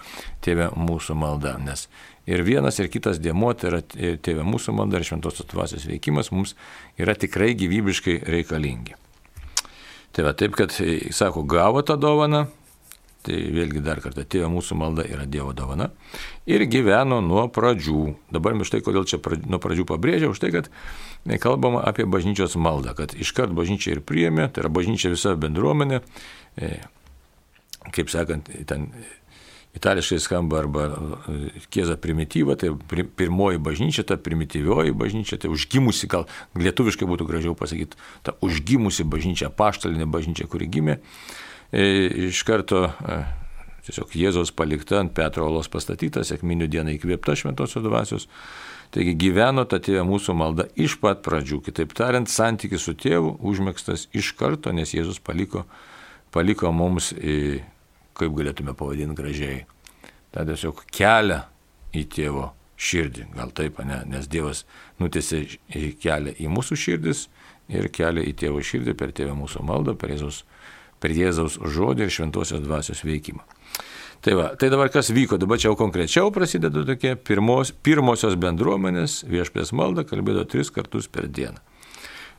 tėvė 0.45 0.69
mūsų 0.77 1.17
malda. 1.17 1.55
Nes 1.63 1.87
ir 2.29 2.45
vienas, 2.45 2.77
ir 2.83 2.91
kitas 2.93 3.23
dėmo, 3.25 3.55
tai 3.57 3.71
yra 3.73 3.81
tėvė 4.21 4.45
mūsų 4.45 4.77
malda 4.77 5.01
ir 5.01 5.09
šventosios 5.09 5.49
dvasios 5.49 5.89
veikimas 5.89 6.29
mums 6.35 6.59
yra 7.01 7.17
tikrai 7.17 7.55
gyvybiškai 7.57 8.21
reikalingi. 8.29 8.99
Tai 10.13 10.27
va 10.29 10.35
taip, 10.37 10.57
kad, 10.59 10.75
e, 10.85 11.13
sako, 11.15 11.47
gavo 11.49 11.85
tą 11.87 11.97
dovaną 12.01 12.47
tai 13.27 13.39
vėlgi 13.55 13.83
dar 13.85 14.01
kartą, 14.03 14.25
tėvo 14.27 14.51
mūsų 14.57 14.77
malda 14.79 15.05
yra 15.07 15.27
Dievo 15.31 15.53
dovana, 15.57 15.89
ir 16.51 16.65
gyveno 16.71 17.21
nuo 17.25 17.47
pradžių. 17.55 18.05
Dabar 18.35 18.57
aš 18.59 18.75
tai, 18.75 18.83
kodėl 18.85 19.07
čia 19.09 19.21
pradžių, 19.23 19.51
nuo 19.53 19.61
pradžių 19.63 19.87
pabrėžiau, 19.89 20.33
už 20.35 20.43
tai, 20.43 20.51
kad 20.55 20.71
kalbama 21.43 21.85
apie 21.87 22.07
bažnyčios 22.11 22.59
maldą, 22.59 22.97
kad 22.99 23.15
iškart 23.15 23.55
bažnyčia 23.55 23.97
ir 23.97 24.03
priėmė, 24.07 24.49
tai 24.51 24.65
yra 24.65 24.73
bažnyčia 24.75 25.13
visa 25.15 25.37
bendruomenė, 25.39 26.03
e, 26.59 26.73
kaip 27.95 28.11
sakant, 28.13 28.51
ten 28.67 28.91
itališkai 29.77 30.19
skamba 30.21 30.59
arba 30.61 30.87
kieza 31.73 31.97
primityva, 31.97 32.57
tai 32.61 32.73
pirmoji 33.17 33.61
bažnyčia, 33.63 34.05
ta 34.05 34.19
primityvioji 34.21 34.93
bažnyčia, 34.93 35.39
tai 35.41 35.53
užgimusi, 35.53 36.09
gal 36.13 36.27
lietuviškai 36.59 37.09
būtų 37.09 37.29
gražiau 37.29 37.57
pasakyti, 37.59 37.97
ta 38.27 38.37
užgimusi 38.45 39.07
bažnyčia, 39.09 39.49
paštalinė 39.49 40.09
bažnyčia, 40.13 40.49
kuri 40.53 40.69
gimė 40.69 40.99
e, 41.73 41.87
iš 42.29 42.43
karto 42.49 42.85
e, 42.91 43.23
tiesiog 43.89 44.13
Jėzaus 44.19 44.53
palikta 44.55 45.01
ant 45.01 45.15
Petro 45.17 45.49
olos 45.49 45.73
pastatyta, 45.73 46.25
sėkminių 46.27 46.69
dieną 46.71 46.99
įkvėpta 46.99 47.37
šventosios 47.39 47.85
dvasios. 47.85 48.29
Taigi 48.93 49.15
gyveno 49.17 49.65
ta 49.65 49.79
tėvė 49.81 50.05
mūsų 50.05 50.35
malda 50.37 50.67
iš 50.77 50.99
pat 51.01 51.23
pradžių. 51.25 51.63
Kitaip 51.65 51.95
tariant, 51.97 52.29
santykis 52.29 52.85
su 52.85 52.93
tėvu 52.93 53.39
užmėgstas 53.41 54.11
iš 54.13 54.35
karto, 54.37 54.69
nes 54.77 54.93
Jėzus 54.93 55.17
paliko, 55.25 55.65
paliko 56.35 56.69
mums 56.77 57.15
kaip 58.19 58.35
galėtume 58.37 58.75
pavadinti 58.79 59.19
gražiai, 59.19 59.63
tą 60.33 60.45
tiesiog 60.49 60.85
kelią 60.93 61.43
į 61.97 62.05
tėvo 62.13 62.51
širdį. 62.83 63.29
Gal 63.37 63.53
taip, 63.55 63.81
ne? 63.87 64.03
nes 64.11 64.29
Dievas 64.31 64.65
nutėsi 65.01 65.45
kelią 66.03 66.35
į 66.41 66.51
mūsų 66.53 66.79
širdis 66.79 67.27
ir 67.73 67.89
kelią 67.95 68.25
į 68.29 68.37
tėvo 68.43 68.63
širdį 68.65 68.97
per 68.99 69.15
tėvę 69.17 69.37
mūsų 69.39 69.65
maldą, 69.67 69.95
per 69.99 70.15
Jėzaus, 70.15 70.43
per 71.03 71.15
Jėzaus 71.15 71.59
žodį 71.61 72.07
ir 72.07 72.15
šventosios 72.15 72.63
dvasios 72.65 73.05
veikimą. 73.07 73.45
Tai, 74.23 74.37
va, 74.39 74.45
tai 74.55 74.69
dabar 74.71 74.91
kas 74.95 75.11
vyko, 75.11 75.35
dabar 75.43 75.59
čia 75.59 75.73
jau 75.73 75.79
konkrečiau 75.81 76.31
prasideda 76.35 76.85
tokie 76.87 77.17
pirmos, 77.19 77.73
pirmosios 77.83 78.37
bendruomenės 78.39 79.25
viešpės 79.27 79.73
malda, 79.75 80.05
kalbėjo 80.07 80.45
tris 80.47 80.71
kartus 80.71 81.09
per 81.11 81.27
dieną. 81.27 81.59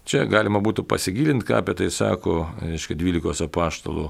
Čia 0.08 0.24
galima 0.32 0.60
būtų 0.64 0.86
pasigilinti, 0.88 1.48
ką 1.48 1.60
apie 1.60 1.76
tai 1.80 1.90
sako, 1.92 2.46
aiškiai, 2.64 2.96
12 3.00 3.48
apaštalų 3.48 4.10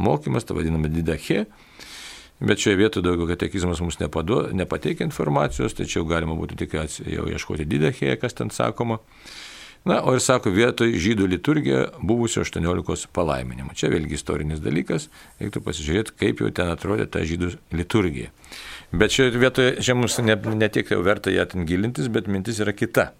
mokymas, 0.00 0.46
tai 0.48 0.56
vadiname 0.58 0.90
didache. 0.92 1.44
Bet 2.40 2.62
šioje 2.62 2.78
vietoje 2.80 3.04
daugiau 3.04 3.28
katekizmas 3.28 3.82
mums 3.84 3.98
nepadu, 4.00 4.46
nepateikia 4.56 5.04
informacijos, 5.04 5.76
tačiau 5.76 6.06
galima 6.08 6.32
būtų 6.38 6.56
tik 6.62 6.76
jau 6.78 7.26
ieškoti 7.28 7.68
didachėje, 7.68 8.16
kas 8.22 8.36
ten 8.38 8.52
sakoma. 8.54 9.02
Na, 9.84 10.02
o 10.04 10.12
ir 10.12 10.20
sako, 10.20 10.52
vietoj 10.52 10.92
žydų 11.00 11.26
liturgija 11.34 11.84
buvusio 12.04 12.42
18 12.44 13.08
palaiminimo. 13.16 13.72
Čia 13.76 13.88
vėlgi 13.92 14.18
istorinis 14.18 14.60
dalykas, 14.60 15.08
reiktų 15.40 15.62
pasižiūrėti, 15.64 16.16
kaip 16.20 16.42
jau 16.44 16.50
ten 16.52 16.68
atrodė 16.72 17.06
ta 17.08 17.22
žydų 17.24 17.54
liturgija. 17.76 18.28
Bet 18.92 19.16
šioje 19.16 19.40
vietoje, 19.40 19.72
čia 19.80 19.96
mums 19.96 20.18
ne, 20.20 20.36
ne 20.36 20.68
tiek 20.68 20.92
jau 20.92 21.00
verta 21.04 21.32
ją 21.32 21.46
ten 21.48 21.64
gilintis, 21.68 22.12
bet 22.12 22.28
mintis 22.28 22.60
yra 22.60 22.76
kita. 22.76 23.10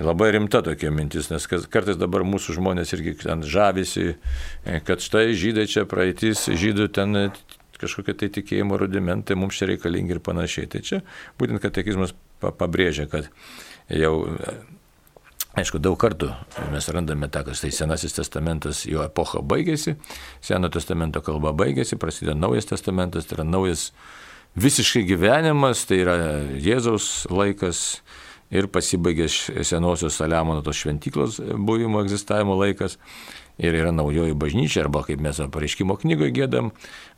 Labai 0.00 0.30
rimta 0.32 0.62
tokia 0.64 0.88
mintis, 0.90 1.26
nes 1.28 1.44
kartais 1.44 1.98
dabar 2.00 2.22
mūsų 2.24 2.54
žmonės 2.56 2.94
irgi 2.96 3.12
ten 3.26 3.42
žavisi, 3.44 4.14
e, 4.64 4.78
kad 4.86 5.04
štai 5.04 5.34
žydai 5.36 5.66
čia 5.68 5.84
praeitis, 5.84 6.46
žydų 6.48 6.86
ten 6.96 7.18
e, 7.18 7.24
kažkokie 7.76 8.14
tai 8.16 8.30
tikėjimo 8.32 8.78
rudimentai 8.80 9.36
mums 9.36 9.58
čia 9.58 9.68
reikalingi 9.68 10.16
ir 10.16 10.22
panašiai. 10.24 10.70
Tai 10.72 10.80
čia 10.80 11.02
būtent 11.36 11.60
katekizmas 11.60 12.14
pabrėžia, 12.40 13.04
kad 13.12 13.28
jau, 13.92 14.14
e, 14.32 14.56
aišku, 15.60 15.82
daug 15.84 16.00
kartų 16.00 16.30
mes 16.72 16.88
randame 16.88 17.28
tą, 17.28 17.44
kas 17.50 17.60
tai 17.60 17.74
Senasis 17.76 18.16
testamentas, 18.16 18.86
jo 18.88 19.04
epocha 19.04 19.44
baigėsi, 19.44 19.98
Seno 20.40 20.72
testamento 20.72 21.20
kalba 21.20 21.52
baigėsi, 21.52 22.00
prasideda 22.00 22.38
Naujas 22.38 22.72
testamentas, 22.72 23.28
tai 23.28 23.42
yra 23.42 23.48
naujas 23.50 23.90
visiškai 24.56 25.04
gyvenimas, 25.12 25.84
tai 25.84 26.00
yra 26.06 26.16
Jėzaus 26.56 27.26
laikas 27.28 28.00
ir 28.52 28.68
pasibaigė 28.72 29.28
senosios 29.64 30.18
Saliamono 30.20 30.62
tos 30.64 30.78
šventyklos 30.82 31.40
buvimo 31.56 32.02
egzistavimo 32.04 32.58
laikas. 32.60 32.98
Ir 33.60 33.76
yra 33.76 33.90
naujoji 33.92 34.32
bažnyčia, 34.34 34.80
arba 34.86 35.02
kaip 35.04 35.20
mes 35.20 35.36
pareiškimo 35.52 35.98
knygoje 36.00 36.32
gėdam, 36.38 36.70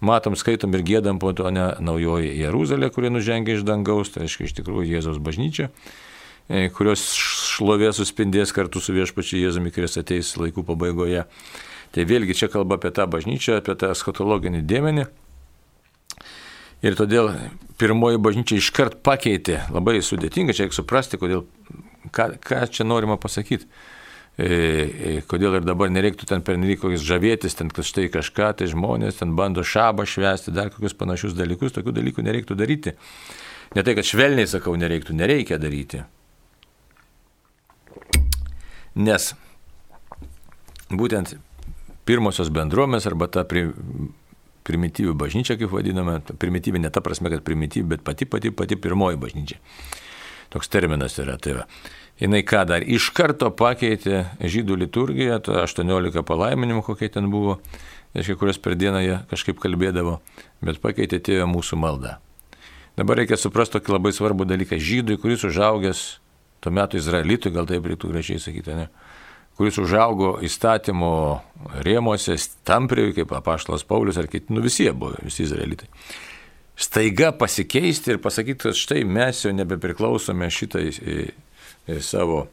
matom, 0.03 0.35
skaitom 0.37 0.75
ir 0.75 0.83
gėdam 0.83 1.21
po 1.23 1.31
to 1.33 1.47
ne 1.55 1.69
naujoji 1.79 2.33
Jeruzalė, 2.41 2.89
kuri 2.93 3.13
nužengia 3.15 3.55
iš 3.55 3.63
dangaus, 3.65 4.11
tai 4.11 4.25
reiškia 4.25 4.49
iš 4.49 4.57
tikrųjų 4.59 4.97
Jėzaus 4.97 5.21
bažnyčia, 5.23 5.69
e, 6.51 6.67
kurios 6.75 7.07
šlovė 7.55 7.93
suspindės 7.95 8.53
kartu 8.53 8.83
su 8.83 8.97
viešpačiu 8.97 9.45
Jėzumi, 9.45 9.71
kuris 9.75 9.95
ateis 10.03 10.35
laikų 10.41 10.67
pabaigoje. 10.67 11.23
Tai 11.95 12.09
vėlgi 12.11 12.35
čia 12.35 12.51
kalba 12.51 12.81
apie 12.81 12.91
tą 12.91 13.07
bažnyčią, 13.07 13.61
apie 13.63 13.79
tą 13.79 13.95
skatologinį 13.95 14.65
dėmenį, 14.67 15.07
Ir 16.85 16.97
todėl 16.99 17.31
pirmoji 17.81 18.21
bažnyčia 18.21 18.61
iškart 18.61 19.01
pakeitė, 19.07 19.63
labai 19.73 19.99
sudėtinga, 20.05 20.53
čia 20.53 20.67
reikia 20.67 20.77
suprasti, 20.77 21.19
kodėl, 21.21 21.47
ką, 22.13 22.35
ką 22.45 22.65
čia 22.73 22.85
norima 22.85 23.17
pasakyti. 23.21 23.69
E, 24.35 24.47
e, 24.49 25.13
kodėl 25.31 25.61
ir 25.61 25.67
dabar 25.67 25.93
nereiktų 25.95 26.27
ten 26.27 26.43
pernelyg 26.45 26.81
kokius 26.83 27.05
žavėtis, 27.07 27.55
ten 27.55 27.71
štai 27.71 28.09
kažką, 28.13 28.51
tai 28.59 28.67
žmonės 28.67 29.21
ten 29.21 29.37
bando 29.39 29.63
šabą 29.63 30.05
švęsti, 30.11 30.53
dar 30.55 30.73
kokius 30.75 30.97
panašius 30.99 31.37
dalykus, 31.39 31.73
tokių 31.77 31.95
dalykų 31.95 32.25
nereiktų 32.27 32.59
daryti. 32.59 32.97
Ne 33.79 33.87
tai, 33.87 33.95
kad 33.95 34.07
švelniai 34.07 34.51
sakau, 34.51 34.75
nereiktų, 34.79 35.15
nereikia 35.17 35.61
daryti. 35.63 36.03
Nes 38.95 39.33
būtent 40.91 41.37
pirmosios 42.07 42.51
bendruomės 42.55 43.07
arba 43.09 43.31
ta 43.31 43.47
pri, 43.49 43.71
primityvi 44.65 45.13
bažnyčia, 45.17 45.59
kaip 45.61 45.73
vadiname, 45.73 46.21
primityvi 46.41 46.81
ne 46.81 46.91
ta 46.91 47.03
prasme, 47.05 47.31
kad 47.33 47.45
primityvi, 47.45 47.87
bet 47.95 48.05
pati 48.05 48.27
pati 48.27 48.51
pati 48.51 48.77
pirmoji 48.81 49.21
bažnyčia. 49.21 49.61
Toks 50.55 50.71
terminas 50.71 51.19
yra. 51.19 51.37
Tai 51.41 51.59
va. 51.61 51.67
Jis 52.21 52.45
ką 52.47 52.61
dar 52.71 52.85
iš 52.87 53.09
karto 53.17 53.51
pakeitė 53.51 54.25
žydų 54.39 54.79
liturgiją, 54.85 55.41
18 55.43 56.23
palaiminimų, 56.23 56.85
kokie 56.87 57.09
ten 57.11 57.27
buvo, 57.33 57.59
reiškia, 58.15 58.37
kurios 58.39 58.61
per 58.63 58.77
dieną 58.79 59.01
jie 59.03 59.17
kažkaip 59.33 59.59
kalbėdavo, 59.59 60.21
bet 60.63 60.79
pakeitė 60.85 61.19
tėvę 61.19 61.49
mūsų 61.51 61.81
maldą. 61.81 62.19
Dabar 62.95 63.19
reikia 63.19 63.35
suprasti 63.41 63.81
tokį 63.81 63.97
labai 63.97 64.13
svarbų 64.15 64.47
dalyką. 64.47 64.79
Žydui, 64.79 65.19
kuris 65.19 65.43
užaugęs 65.49 66.05
tuo 66.63 66.71
metu 66.71 67.01
Izraelitui, 67.01 67.51
gal 67.51 67.67
taip 67.67 67.89
reiktų 67.91 68.13
gražiai 68.13 68.39
sakyti, 68.39 68.79
ne? 68.79 68.87
Kuris 69.59 69.79
užaugo 69.79 70.37
įstatymo 70.45 71.15
rėmose, 71.87 72.37
tampriai, 72.67 73.15
kaip 73.17 73.33
apaštalas 73.37 73.87
Paulius 73.87 74.19
ar 74.19 74.29
kiti, 74.31 74.53
nu 74.55 74.65
visi 74.65 74.89
buvo, 74.91 75.15
visi 75.23 75.45
izraelitai. 75.47 75.89
Staiga 76.75 77.31
pasikeisti 77.39 78.17
ir 78.17 78.21
pasakyti, 78.23 78.67
kad 78.67 78.79
štai 78.79 79.05
mes 79.07 79.45
jau 79.45 79.53
nebepriklausome 79.55 80.51
šitai 80.51 80.89
savo 82.03 82.47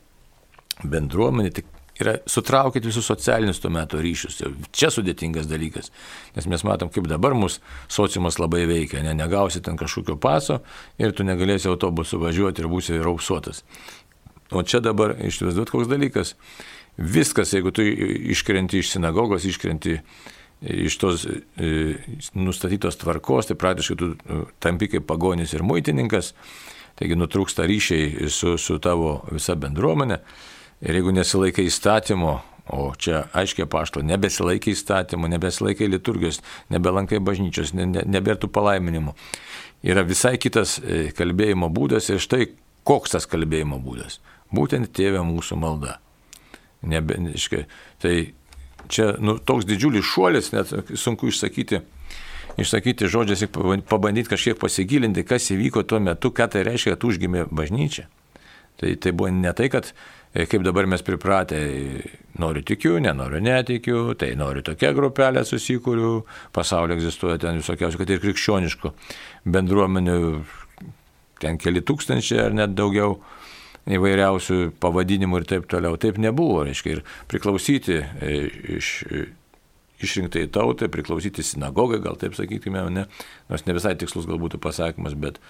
bendruomenį, 0.85 1.53
tik 1.57 1.71
yra 2.01 2.15
sutraukit 2.29 2.85
visus 2.85 3.05
socialinius 3.05 3.59
tuo 3.61 3.71
metu 3.73 3.99
ryšius. 4.01 4.39
Čia 4.73 4.89
sudėtingas 4.93 5.49
dalykas, 5.49 5.91
nes 6.35 6.47
mes 6.49 6.65
matom, 6.65 6.89
kaip 6.93 7.09
dabar 7.09 7.35
mūsų 7.37 7.61
sociumas 7.91 8.39
labai 8.41 8.63
veikia, 8.69 9.01
ne, 9.05 9.13
negausi 9.17 9.61
ten 9.65 9.77
kažkokio 9.79 10.17
paso 10.21 10.61
ir 11.01 11.15
tu 11.17 11.25
negalėsi 11.27 11.69
autobusu 11.71 12.21
važiuoti 12.21 12.63
ir 12.63 12.69
būsi 12.71 13.01
raupsuotas. 13.01 13.63
O 14.51 14.63
čia 14.67 14.81
dabar 14.83 15.15
išvaizduot 15.15 15.71
koks 15.71 15.89
dalykas 15.91 16.35
viskas, 17.01 17.53
jeigu 17.53 17.71
tu 17.75 17.83
iškrenti 17.83 18.81
iš 18.81 18.93
sinagogos, 18.95 19.45
iškrenti 19.45 19.97
iš 20.61 20.97
tos 21.01 21.25
e, 21.25 21.95
nustatytos 22.37 22.99
tvarkos, 23.01 23.49
tai 23.49 23.57
praktiškai 23.57 23.97
tu 23.97 24.11
e, 24.13 24.43
tampi 24.61 24.91
kaip 24.91 25.07
pagonis 25.09 25.55
ir 25.55 25.65
muitininkas, 25.65 26.33
taigi 26.99 27.17
nutrūksta 27.17 27.65
ryšiai 27.69 28.29
su, 28.29 28.57
su 28.61 28.77
tavo 28.83 29.21
visa 29.31 29.55
bendruomenė. 29.57 30.21
Ir 30.81 30.97
jeigu 30.97 31.13
nesilaikai 31.13 31.65
įstatymo, 31.69 32.35
o 32.71 32.91
čia 32.97 33.25
aiškiai 33.37 33.67
pašto, 33.69 34.01
nebesilaikai 34.05 34.73
įstatymo, 34.75 35.29
nebesilaikai 35.29 35.89
liturgijos, 35.89 36.41
nebelankai 36.73 37.19
bažnyčios, 37.21 37.73
ne, 37.77 37.87
ne, 37.89 38.05
nebėrtų 38.05 38.49
palaiminimų, 38.53 39.15
yra 39.85 40.05
visai 40.05 40.37
kitas 40.41 40.77
e, 40.79 41.09
kalbėjimo 41.17 41.69
būdas 41.73 42.09
ir 42.13 42.21
štai 42.21 42.51
koks 42.87 43.17
tas 43.17 43.27
kalbėjimo 43.29 43.81
būdas. 43.81 44.19
Būtent 44.53 44.93
tėvė 44.93 45.25
mūsų 45.25 45.57
malda. 45.57 45.97
Nebe, 46.81 47.17
iškai, 47.37 47.65
tai 48.01 48.15
čia 48.89 49.11
nu, 49.21 49.37
toks 49.37 49.67
didžiulis 49.69 50.05
šuolis, 50.05 50.49
net 50.53 50.71
sunku 50.97 51.29
išsakyti, 51.29 51.81
išsakyti 52.61 53.09
žodžiais 53.11 53.45
pabandyti 53.89 54.31
kažkiek 54.31 54.57
pasigilinti, 54.59 55.25
kas 55.27 55.51
įvyko 55.53 55.85
tuo 55.87 56.01
metu, 56.03 56.33
ką 56.33 56.49
tai 56.51 56.65
reiškia, 56.67 56.95
kad 56.95 57.05
užgimė 57.07 57.45
bažnyčia. 57.53 58.07
Tai, 58.81 58.95
tai 58.97 59.13
buvo 59.13 59.29
ne 59.29 59.51
tai, 59.53 59.67
kad 59.69 59.91
e, 60.33 60.47
kaip 60.49 60.63
dabar 60.65 60.87
mes 60.89 61.03
pripratę, 61.05 61.59
noriu 62.41 62.63
tikiu, 62.65 62.95
nenoriu 63.03 63.41
netikiu, 63.43 64.15
tai 64.17 64.31
noriu 64.39 64.63
tokią 64.65 64.93
grupelę 64.97 65.43
susikūriu, 65.45 66.23
pasaulyje 66.55 66.97
egzistuoja 66.97 67.37
ten 67.43 67.61
visokiausių, 67.61 68.01
kad 68.01 68.09
ir 68.15 68.23
krikščioniškų 68.23 68.93
bendruomenių, 69.53 70.17
ten 71.43 71.61
keli 71.61 71.83
tūkstančiai 71.85 72.41
ar 72.47 72.57
net 72.57 72.73
daugiau 72.77 73.19
įvairiausių 73.89 74.57
pavadinimų 74.81 75.41
ir 75.41 75.47
taip 75.49 75.69
toliau. 75.71 75.97
Taip 76.01 76.19
nebuvo, 76.21 76.61
reiškia, 76.67 76.97
ir 76.97 77.03
priklausyti 77.31 77.97
e, 77.97 78.35
iš, 78.77 78.91
išrinktai 80.05 80.45
tautai, 80.53 80.89
priklausyti 80.93 81.45
sinagogai, 81.45 82.01
gal 82.03 82.17
taip 82.21 82.37
sakytume, 82.37 82.83
ne, 82.93 83.07
nors 83.49 83.65
ne 83.67 83.77
visai 83.77 83.95
tikslus 83.99 84.29
gal 84.29 84.41
būtų 84.41 84.61
pasakymas, 84.61 85.17
bet 85.17 85.41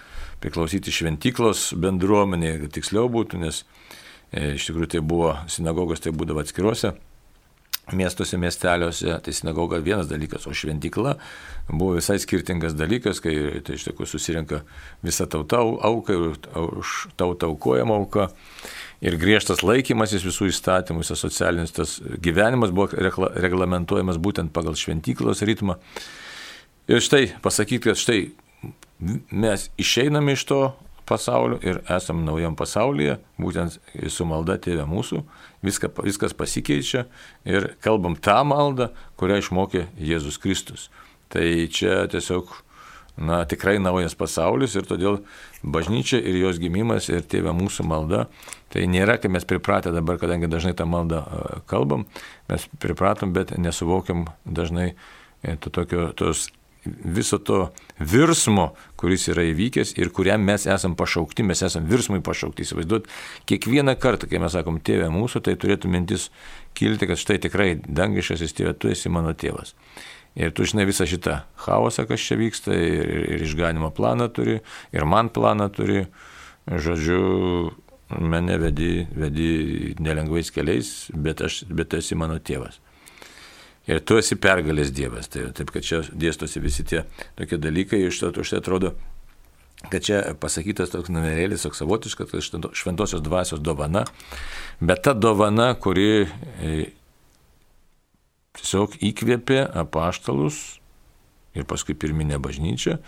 priklausyti 0.44 0.94
šventyklos 0.94 1.70
bendruomenė, 1.80 2.56
tiksliau 2.72 3.08
būtų, 3.12 3.44
nes 3.44 3.62
e, 4.32 4.54
iš 4.56 4.68
tikrųjų 4.70 4.94
tai 4.96 5.04
buvo 5.04 5.34
sinagogos, 5.52 6.04
tai 6.04 6.14
būdavo 6.16 6.44
atskiruose 6.44 6.94
miestuose, 7.90 8.38
miesteliuose, 8.38 9.18
tai 9.24 9.34
sinagoga 9.34 9.80
vienas 9.82 10.06
dalykas, 10.10 10.46
o 10.46 10.54
šventykla 10.54 11.16
buvo 11.68 11.96
visai 11.96 12.18
skirtingas 12.22 12.76
dalykas, 12.78 13.20
kai 13.22 13.34
tai 13.66 13.76
iš 13.78 13.88
tikrųjų 13.88 14.12
susirinka 14.12 14.62
visa 15.02 15.26
tauta 15.30 15.60
auka 15.62 16.14
ir 16.14 16.36
už 16.62 16.94
tautą 17.18 17.50
aukojama 17.50 17.98
auka. 17.98 18.28
Ir 19.02 19.16
griežtas 19.18 19.64
laikymasis 19.66 20.22
visų 20.22 20.52
įstatymų, 20.52 21.02
visas 21.02 21.22
socialinis 21.24 21.74
tas 21.74 21.96
gyvenimas 22.22 22.70
buvo 22.70 22.92
regla, 22.94 23.32
reglamentuojamas 23.34 24.20
būtent 24.22 24.54
pagal 24.54 24.78
šventyklos 24.78 25.42
ritmą. 25.42 25.80
Ir 26.86 27.02
štai 27.02 27.32
pasakyti, 27.42 27.90
kad 27.90 27.98
štai 27.98 28.20
mes 29.34 29.70
išeiname 29.82 30.36
iš 30.36 30.46
to 30.46 30.60
pasaulio 31.06 31.58
ir 31.66 31.80
esam 31.90 32.22
naujam 32.26 32.54
pasaulyje, 32.58 33.18
būtent 33.42 33.78
su 34.10 34.26
malda 34.28 34.54
tėvė 34.62 34.86
mūsų, 34.86 35.22
Viska, 35.62 35.90
viskas 36.02 36.34
pasikeičia 36.34 37.06
ir 37.46 37.72
kalbam 37.84 38.16
tą 38.18 38.40
maldą, 38.46 38.90
kurią 39.20 39.38
išmokė 39.42 39.86
Jėzus 40.00 40.40
Kristus. 40.42 40.88
Tai 41.32 41.44
čia 41.72 42.02
tiesiog 42.10 42.50
na, 43.16 43.42
tikrai 43.48 43.76
naujas 43.82 44.16
pasaulis 44.18 44.74
ir 44.76 44.86
todėl 44.88 45.20
bažnyčia 45.62 46.18
ir 46.18 46.38
jos 46.40 46.58
gimimas 46.60 47.08
ir 47.12 47.22
tėvė 47.22 47.54
mūsų 47.56 47.86
malda, 47.88 48.26
tai 48.72 48.86
nėra, 48.90 49.18
kai 49.20 49.30
mes 49.32 49.46
pripratę 49.48 49.92
dabar, 49.94 50.18
kadangi 50.20 50.50
dažnai 50.50 50.74
tą 50.76 50.86
maldą 50.88 51.22
kalbam, 51.70 52.06
mes 52.50 52.66
pripratom, 52.82 53.34
bet 53.36 53.54
nesuvokiam 53.58 54.26
dažnai 54.44 54.92
e, 54.92 55.56
to 55.60 55.70
tokio, 55.70 56.10
tos 56.16 56.48
viso 56.84 57.38
to 57.38 57.58
virsmo, 57.98 58.72
kuris 58.98 59.28
yra 59.30 59.44
įvykęs 59.50 59.94
ir 60.00 60.10
kuriam 60.14 60.42
mes 60.46 60.66
esam 60.70 60.96
pašaukti, 60.98 61.44
mes 61.46 61.62
esam 61.62 61.86
virsmui 61.90 62.22
pašaukti. 62.24 62.66
Įsivaizduot, 62.66 63.06
kiekvieną 63.50 63.94
kartą, 64.02 64.28
kai 64.30 64.40
mes 64.42 64.54
sakom 64.54 64.80
tėvė 64.82 65.10
mūsų, 65.14 65.44
tai 65.46 65.54
turėtų 65.60 65.90
mintis 65.92 66.30
kilti, 66.78 67.08
kad 67.10 67.20
štai 67.20 67.38
tikrai 67.46 67.76
dangiškasis 67.86 68.56
tėvė, 68.58 68.74
tu 68.74 68.90
esi 68.92 69.12
mano 69.12 69.34
tėvas. 69.34 69.76
Ir 70.38 70.52
tu 70.56 70.64
žinai 70.64 70.86
visą 70.88 71.04
šitą 71.08 71.42
chaosą, 71.60 72.06
kas 72.08 72.22
čia 72.24 72.38
vyksta, 72.40 72.74
ir, 72.74 73.26
ir 73.36 73.46
išganimo 73.46 73.92
planą 73.94 74.30
turi, 74.32 74.60
ir 74.94 75.08
man 75.08 75.28
planą 75.32 75.68
turi. 75.74 76.06
Žodžiu, 76.62 77.72
mane 78.22 78.56
vedi, 78.62 79.02
vedi 79.18 79.94
nelengvais 79.98 80.52
keliais, 80.54 81.10
bet, 81.10 81.42
aš, 81.42 81.64
bet 81.66 81.96
esi 81.98 82.14
mano 82.18 82.38
tėvas. 82.38 82.78
Ir 83.90 84.02
tu 84.06 84.18
esi 84.20 84.36
pergalės 84.38 84.92
Dievas. 84.94 85.26
Tai, 85.32 85.48
taip, 85.56 85.72
kad 85.74 85.86
čia 85.86 86.02
dėstosi 86.06 86.62
visi 86.62 86.84
tie 86.86 87.02
tokie 87.38 87.58
dalykai, 87.58 88.04
iš 88.06 88.20
to 88.22 88.30
už 88.44 88.54
tai 88.54 88.60
atrodo, 88.62 88.92
kad 89.90 90.04
čia 90.06 90.20
pasakytas 90.38 90.92
toks 90.92 91.10
numerėlis, 91.10 91.64
toks 91.66 91.82
savotiškas, 91.82 92.30
kad 92.30 92.76
šventosios 92.78 93.24
dvasios 93.24 93.62
dovana, 93.64 94.04
bet 94.78 95.02
ta 95.06 95.16
dovana, 95.18 95.72
kuri 95.74 96.28
e, 96.28 96.92
tiesiog 98.60 99.00
įkvėpė 99.02 99.64
apaštalus 99.82 100.62
ir 101.58 101.66
paskui 101.68 101.98
pirminę 101.98 102.38
bažnyčią 102.42 103.00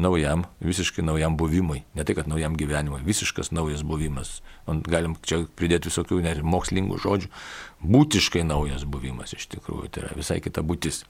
naujam, 0.00 0.44
visiškai 0.64 1.04
naujam 1.04 1.36
buvimui. 1.40 1.82
Ne 1.94 2.04
tai, 2.04 2.16
kad 2.18 2.28
naujam 2.30 2.56
gyvenimui, 2.58 3.02
visiškas 3.06 3.52
naujas 3.54 3.84
buvimas. 3.86 4.38
Galim 4.66 5.16
čia 5.24 5.44
pridėti 5.56 5.90
visokių 5.90 6.22
net 6.24 6.42
mokslingų 6.44 7.00
žodžių. 7.04 7.30
Būtiškai 7.84 8.44
naujas 8.48 8.86
buvimas 8.88 9.36
iš 9.36 9.48
tikrųjų, 9.56 9.90
tai 9.92 10.06
yra 10.06 10.16
visai 10.18 10.40
kita 10.44 10.64
būtis. 10.66 11.04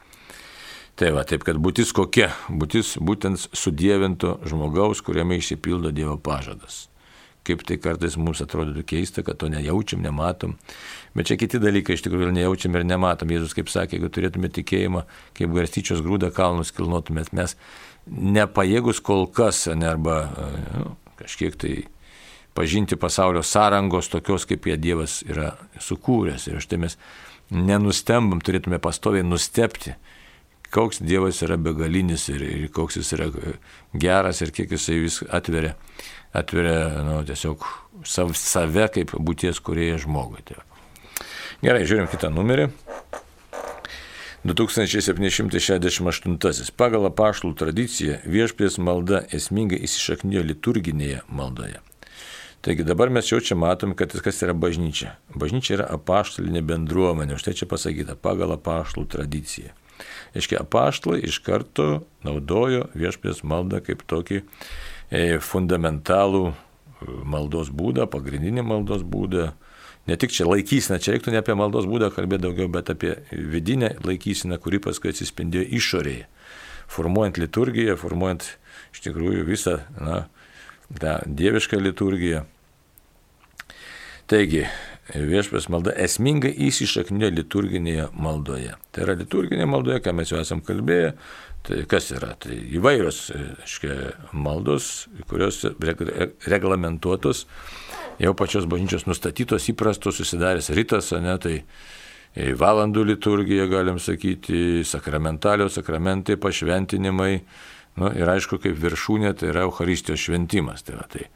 Tai 0.95 1.11
va, 1.11 1.25
taip 1.27 1.43
kad 1.43 1.59
būtis 1.59 1.91
kokia? 1.91 2.29
Būtis 2.47 2.95
būtent 3.03 3.49
sudėvinto 3.51 4.37
žmogaus, 4.47 5.01
kuriame 5.03 5.41
išsipildo 5.41 5.91
Dievo 5.91 6.21
pažadas. 6.23 6.85
Kaip 7.45 7.65
tai 7.67 7.77
kartais 7.83 8.15
mums 8.17 8.41
atrodo 8.41 8.81
keista, 8.87 9.25
kad 9.27 9.37
to 9.43 9.51
nejaučiam, 9.53 10.01
nematom. 10.01 10.55
Bet 11.13 11.29
čia 11.29 11.37
kiti 11.37 11.59
dalykai 11.61 11.99
iš 11.99 12.07
tikrųjų 12.07 12.31
nejaučiam 12.33 12.79
ir 12.79 12.87
nematom. 12.87 13.35
Jėzus 13.35 13.53
kaip 13.59 13.69
sakė, 13.69 13.99
jeigu 13.99 14.09
turėtume 14.15 14.49
tikėjimą, 14.55 15.03
kaip 15.37 15.53
garstyčios 15.53 16.01
grūdą 16.07 16.31
kalnus 16.33 16.73
kilnotumėt, 16.73 17.35
mes 17.37 17.59
nepajėgus 18.07 19.01
kol 19.05 19.27
kas, 19.33 19.67
ne, 19.73 19.89
arba 19.89 20.19
nu, 20.75 20.95
kažkiek 21.21 21.57
tai 21.61 21.75
pažinti 22.55 22.97
pasaulio 23.01 23.43
sąrangos 23.43 24.11
tokios, 24.13 24.47
kaip 24.47 24.67
jie 24.69 24.77
Dievas 24.79 25.23
yra 25.27 25.55
sukūręs. 25.83 26.49
Ir 26.51 26.63
štai 26.63 26.81
mes 26.85 26.99
nenustembam, 27.51 28.43
turėtume 28.45 28.79
pastoviai 28.83 29.27
nustepti, 29.27 29.97
koks 30.75 31.03
Dievas 31.03 31.43
yra 31.47 31.59
begalinis 31.61 32.29
ir, 32.33 32.45
ir 32.45 32.69
koks 32.75 33.01
jis 33.01 33.13
yra 33.17 33.31
geras 33.95 34.43
ir 34.43 34.55
kiek 34.55 34.73
jisai 34.75 35.01
vis 35.03 35.21
atveria, 35.35 35.75
atveria 36.35 37.03
nu, 37.07 37.19
tiesiog 37.27 37.67
sav, 38.07 38.35
save 38.39 38.89
kaip 38.95 39.15
būties 39.19 39.61
kurieje 39.65 40.03
žmogui. 40.07 40.43
Tai. 40.47 40.63
Gerai, 41.65 41.87
žiūrim 41.89 42.11
kitą 42.11 42.31
numerį. 42.35 42.69
2768. 44.45 46.69
Pagal 46.77 47.09
apaštalų 47.09 47.57
tradiciją 47.57 48.21
viešpės 48.29 48.77
malda 48.77 49.25
esmingai 49.33 49.81
įsišaknijo 49.87 50.43
liturginėje 50.45 51.25
maldoje. 51.33 51.81
Taigi 52.65 52.85
dabar 52.85 53.09
mes 53.13 53.29
jau 53.29 53.41
čia 53.45 53.57
matom, 53.57 53.95
kad 53.97 54.13
kas 54.13 54.43
yra 54.45 54.55
bažnyčia. 54.57 55.17
Bažnyčia 55.33 55.75
yra 55.79 55.87
apaštalinė 55.97 56.61
bendruomenė, 56.65 57.37
štai 57.41 57.55
čia 57.57 57.67
pasakyta, 57.69 58.17
pagal 58.21 58.53
apaštalų 58.59 59.07
tradiciją. 59.17 59.71
Iškia, 60.37 60.61
apaštalai 60.61 61.25
iš 61.25 61.41
karto 61.45 62.05
naudojo 62.25 62.89
viešpės 62.93 63.45
maldą 63.49 63.81
kaip 63.85 64.05
tokį 64.09 64.41
e, 64.41 64.45
fundamentalų 65.41 66.45
e, 66.51 66.55
maldos 67.25 67.69
būdą, 67.73 68.07
pagrindinį 68.13 68.63
maldos 68.67 69.03
būdą, 69.07 69.53
ne 70.09 70.17
tik 70.21 70.35
čia 70.35 70.47
laikysena, 70.49 71.01
čia 71.03 71.15
reiktų 71.15 71.35
ne 71.35 71.41
apie 71.41 71.57
maldos 71.59 71.89
būdą 71.89 72.11
kalbėti 72.15 72.47
daugiau, 72.47 72.69
bet 72.73 72.93
apie 72.93 73.17
vidinę 73.33 73.95
laikyseną, 74.05 74.59
kuri 74.63 74.81
paskui 74.85 75.13
atsispindėjo 75.15 75.67
išorėje. 75.81 76.27
Formuojant 76.95 77.41
liturgiją, 77.41 77.97
formuojant 78.01 78.49
iš 78.95 79.05
tikrųjų 79.07 79.47
visą 79.49 79.79
na, 79.97 80.25
tą 81.01 81.19
dievišką 81.27 81.81
liturgiją. 81.81 82.45
Taigi, 84.31 84.65
viešpas 85.13 85.69
malda 85.73 85.93
esmingai 86.01 86.53
įsišaknė 86.69 87.29
liturginėje 87.35 88.09
maldoje. 88.17 88.77
Tai 88.93 89.05
yra 89.05 89.17
liturginė 89.21 89.67
maldoje, 89.69 90.01
ką 90.05 90.15
mes 90.17 90.33
jau 90.33 90.41
esam 90.41 90.63
kalbėję, 90.65 91.11
tai 91.65 91.83
kas 91.89 92.09
yra? 92.17 92.33
Tai 92.41 92.57
įvairios 92.57 93.27
aiškia, 93.35 93.99
maldos, 94.33 95.07
kurios 95.29 95.61
reglamentuotos 96.49 97.45
jau 98.23 98.35
pačios 98.39 98.69
bažnyčios 98.71 99.07
nustatytos 99.09 99.69
įprastos 99.73 100.21
susidaręs 100.21 100.71
rytas, 100.77 101.13
ne, 101.23 101.37
tai 101.43 101.57
valandų 102.35 103.05
liturgija, 103.13 103.69
galim 103.71 104.01
sakyti, 104.03 104.83
sakramentalios 104.87 105.79
sakramentai, 105.79 106.37
pašventinimai, 106.41 107.33
nu, 108.01 108.11
ir 108.19 108.31
aišku, 108.35 108.59
kaip 108.63 108.79
viršūnė, 108.83 109.35
tai 109.39 109.53
yra 109.53 109.69
Euharistijos 109.69 110.25
šventimas. 110.27 110.83
Tai 110.87 110.99
va, 110.99 111.07
tai, 111.11 111.29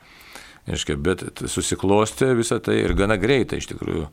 aiškia, 0.68 0.98
bet 0.98 1.24
susiklostė 1.46 2.32
visą 2.38 2.58
tai 2.62 2.80
ir 2.82 2.96
gana 2.98 3.18
greitai 3.20 3.62
iš 3.62 3.70
tikrųjų 3.70 4.08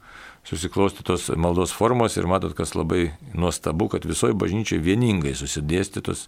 susiklosti 0.45 1.03
tos 1.05 1.31
maldos 1.41 1.73
formos 1.73 2.19
ir 2.19 2.29
matot, 2.29 2.53
kas 2.53 2.75
labai 2.77 3.15
nuostabu, 3.33 3.89
kad 3.89 4.05
visoji 4.05 4.37
bažnyčia 4.37 4.77
vieningai 4.77 5.33
susidėsti 5.37 6.05
tos 6.05 6.27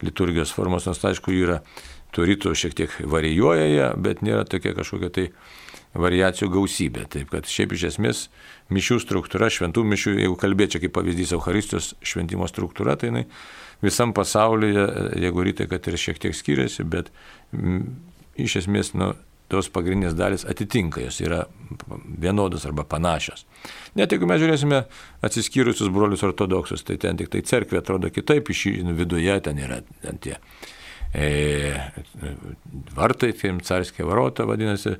liturgijos 0.00 0.54
formos, 0.56 0.88
nors 0.88 1.04
aišku, 1.04 1.34
yra 1.36 1.60
tų 2.16 2.30
rytų 2.30 2.54
šiek 2.56 2.76
tiek 2.78 2.94
varijuoja, 3.04 3.92
bet 4.00 4.24
nėra 4.24 4.46
tokia 4.48 4.72
kažkokia 4.78 5.12
tai 5.12 5.26
variacijų 5.94 6.50
gausybė. 6.56 7.06
Taip 7.12 7.30
kad 7.32 7.48
šiaip 7.48 7.72
iš 7.76 7.86
esmės 7.92 8.24
mišių 8.74 8.98
struktūra, 9.04 9.48
šventų 9.52 9.84
mišių, 9.88 10.16
jeigu 10.24 10.36
kalbėčiau 10.40 10.82
kaip 10.84 10.96
pavyzdys 10.96 11.32
Euharistijos 11.36 11.94
šventimo 12.04 12.48
struktūra, 12.50 12.98
tai 13.00 13.12
jinai 13.12 13.24
visam 13.84 14.12
pasaulyje, 14.16 14.84
jeigu 15.22 15.46
rytai, 15.46 15.68
kad 15.70 15.86
ir 15.88 15.98
šiek 16.00 16.20
tiek 16.22 16.36
skiriasi, 16.36 16.84
bet 16.88 17.12
m, 17.54 17.84
iš 18.38 18.60
esmės 18.64 18.92
nu, 18.98 19.12
tos 19.48 19.70
pagrindinės 19.72 20.16
dalis 20.16 20.44
atitinka, 20.48 21.00
jos 21.06 21.22
yra 21.24 21.42
vienodos 22.20 22.66
arba 22.68 22.84
panašios. 22.88 23.46
Net 23.96 24.12
jeigu 24.12 24.28
mes 24.28 24.42
žiūrėsime 24.42 24.82
atsiskyrusius 25.24 25.92
brolius 25.92 26.24
ortodoksus, 26.26 26.84
tai 26.84 26.98
ten 27.00 27.16
tik 27.20 27.32
tai 27.32 27.40
cerkvė 27.48 27.80
atrodo 27.80 28.12
kitaip, 28.12 28.50
iš 28.52 28.66
viduje 28.98 29.38
ten 29.44 29.62
yra 29.62 29.80
ten 30.04 30.20
tie 30.20 30.36
e, 31.14 31.72
vartai, 32.96 33.32
tai 33.32 33.54
carskė 33.64 34.04
varota 34.08 34.44
vadinasi, 34.48 34.98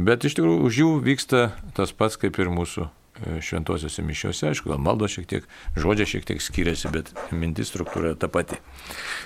Bet 0.00 0.24
iš 0.24 0.38
tikrųjų 0.38 0.64
už 0.64 0.80
jų 0.80 0.90
vyksta 1.04 1.40
tas 1.76 1.92
pats 1.92 2.16
kaip 2.20 2.38
ir 2.40 2.48
mūsų 2.52 2.86
e, 2.86 3.40
šventosiuose 3.44 4.04
mišiuose, 4.06 4.46
aišku, 4.48 4.70
gal 4.72 4.80
maldo 4.80 5.08
šiek 5.10 5.26
tiek, 5.28 5.48
žodžiai 5.76 6.08
šiek 6.14 6.28
tiek 6.30 6.40
skiriasi, 6.40 6.88
bet 6.94 7.12
mintis 7.36 7.68
struktūra 7.68 8.14
ta 8.16 8.30
pati. 8.32 8.56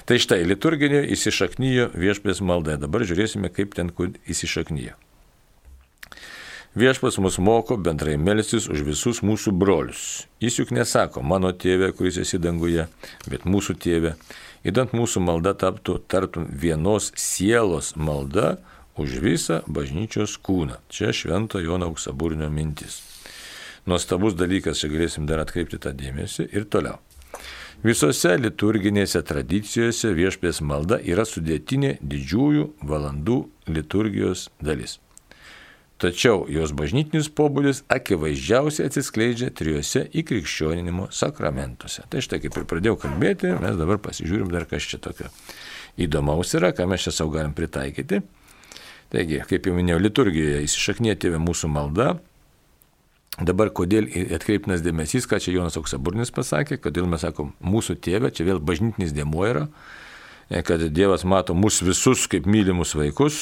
Tai 0.09 0.19
štai, 0.19 0.41
liturginė 0.49 1.05
įsišaknyjo 1.15 1.93
viešpės 1.95 2.43
malda. 2.43 2.79
Dabar 2.83 3.07
žiūrėsime, 3.07 3.53
kaip 3.55 3.79
ten 3.79 3.93
įsišaknyjo. 3.95 4.99
Viešpas 6.75 7.21
mus 7.23 7.37
moko 7.39 7.77
bendrai 7.79 8.17
melstis 8.19 8.65
už 8.67 8.81
visus 8.83 9.21
mūsų 9.23 9.53
brolius. 9.55 10.25
Jis 10.43 10.57
juk 10.59 10.73
nesako, 10.75 11.23
mano 11.23 11.53
tėvė, 11.55 11.93
kuris 11.95 12.19
esi 12.19 12.41
danguje, 12.43 12.89
bet 13.31 13.47
mūsų 13.47 13.77
tėvė. 13.79 14.17
Įdant 14.67 14.91
mūsų 14.91 15.23
malda 15.23 15.53
taptų 15.55 16.01
tartum 16.11 16.49
vienos 16.51 17.13
sielos 17.15 17.93
malda 17.95 18.57
už 19.01 19.19
visą 19.25 19.63
bažnyčios 19.67 20.37
kūną. 20.43 20.79
Čia 20.89 21.13
švento 21.13 21.61
Jono 21.63 21.91
auksaburnio 21.91 22.51
mintis. 22.51 23.01
Nuostabus 23.87 24.37
dalykas, 24.39 24.81
čia 24.81 24.89
galėsim 24.93 25.27
dar 25.29 25.43
atkreipti 25.45 25.81
tą 25.83 25.93
dėmesį 25.97 26.49
ir 26.57 26.69
toliau. 26.73 27.01
Visose 27.85 28.31
liturginėse 28.41 29.21
tradicijose 29.29 30.15
viešpės 30.17 30.63
malda 30.65 30.97
yra 31.05 31.27
sudėtinė 31.29 31.99
didžiųjų 32.01 32.69
valandų 32.89 33.41
liturgijos 33.69 34.47
dalis. 34.65 35.01
Tačiau 36.01 36.47
jos 36.51 36.73
bažnytinis 36.75 37.29
pobūdis 37.31 37.83
akivaizdžiausiai 37.93 38.89
atsiskleidžia 38.89 39.51
trijose 39.55 40.03
įkrikščioninimo 40.17 41.11
sakramentuose. 41.15 42.03
Tai 42.11 42.23
štai 42.25 42.41
kaip 42.43 42.57
ir 42.59 42.67
pradėjau 42.71 42.97
kalbėti, 43.05 43.53
mes 43.63 43.77
dabar 43.79 44.01
pasižiūrim 44.03 44.51
dar 44.53 44.67
kas 44.71 44.89
čia 44.91 44.99
tokio 45.05 45.29
įdomaus 46.01 46.51
yra, 46.59 46.73
ką 46.75 46.89
mes 46.91 47.05
čia 47.05 47.15
savo 47.15 47.37
galim 47.37 47.55
pritaikyti. 47.55 48.25
Taigi, 49.15 49.41
kaip 49.47 49.69
jau 49.69 49.75
minėjau, 49.77 50.01
liturgijoje 50.03 50.63
įsišaknėti 50.67 51.31
mūsų 51.39 51.71
malda. 51.71 52.17
Dabar 53.35 53.71
kodėl 53.75 54.07
atkreiptinas 54.35 54.83
dėmesys, 54.83 55.27
ką 55.31 55.41
čia 55.43 55.57
Jonas 55.57 55.79
Auksaburnis 55.79 56.31
pasakė, 56.35 56.79
kodėl 56.83 57.07
mes 57.11 57.23
sakom 57.23 57.53
mūsų 57.63 57.97
tėvė, 58.03 58.31
čia 58.35 58.47
vėl 58.47 58.61
bažnytinis 58.63 59.15
dėmuo 59.15 59.47
yra, 59.49 59.65
kad 60.67 60.83
Dievas 60.95 61.27
mato 61.27 61.55
mus 61.59 61.81
visus 61.83 62.29
kaip 62.31 62.47
mylimus 62.47 62.95
vaikus, 62.99 63.41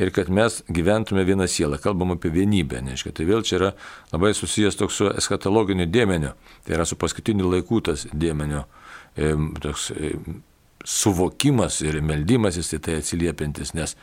ir 0.00 0.10
kad 0.10 0.28
mes 0.28 0.62
gyventume 0.68 1.24
vieną 1.24 1.46
sielą. 1.46 1.78
Kalbam 1.78 2.14
apie 2.14 2.30
vienybę, 2.32 2.80
neaiškia. 2.84 3.12
Tai 3.12 3.26
vėl 3.28 3.44
čia 3.44 3.56
yra 3.58 3.70
labai 4.12 4.32
susijęs 4.36 4.78
toks 4.80 5.00
su 5.00 5.10
eskatologiniu 5.12 5.86
dėmeniu, 5.90 6.32
tai 6.64 6.78
yra 6.78 6.86
su 6.88 6.96
paskutiniu 7.00 7.50
laiku 7.50 7.82
tas 7.84 8.06
dėmenio 8.12 8.64
e, 9.16 9.34
toks 9.60 9.90
e, 9.92 10.14
suvokimas 10.84 11.82
ir 11.84 12.00
meldymasis 12.00 12.72
į 12.78 12.80
tai 12.86 12.98
atsiliepintis, 13.02 13.74
nes 13.76 13.96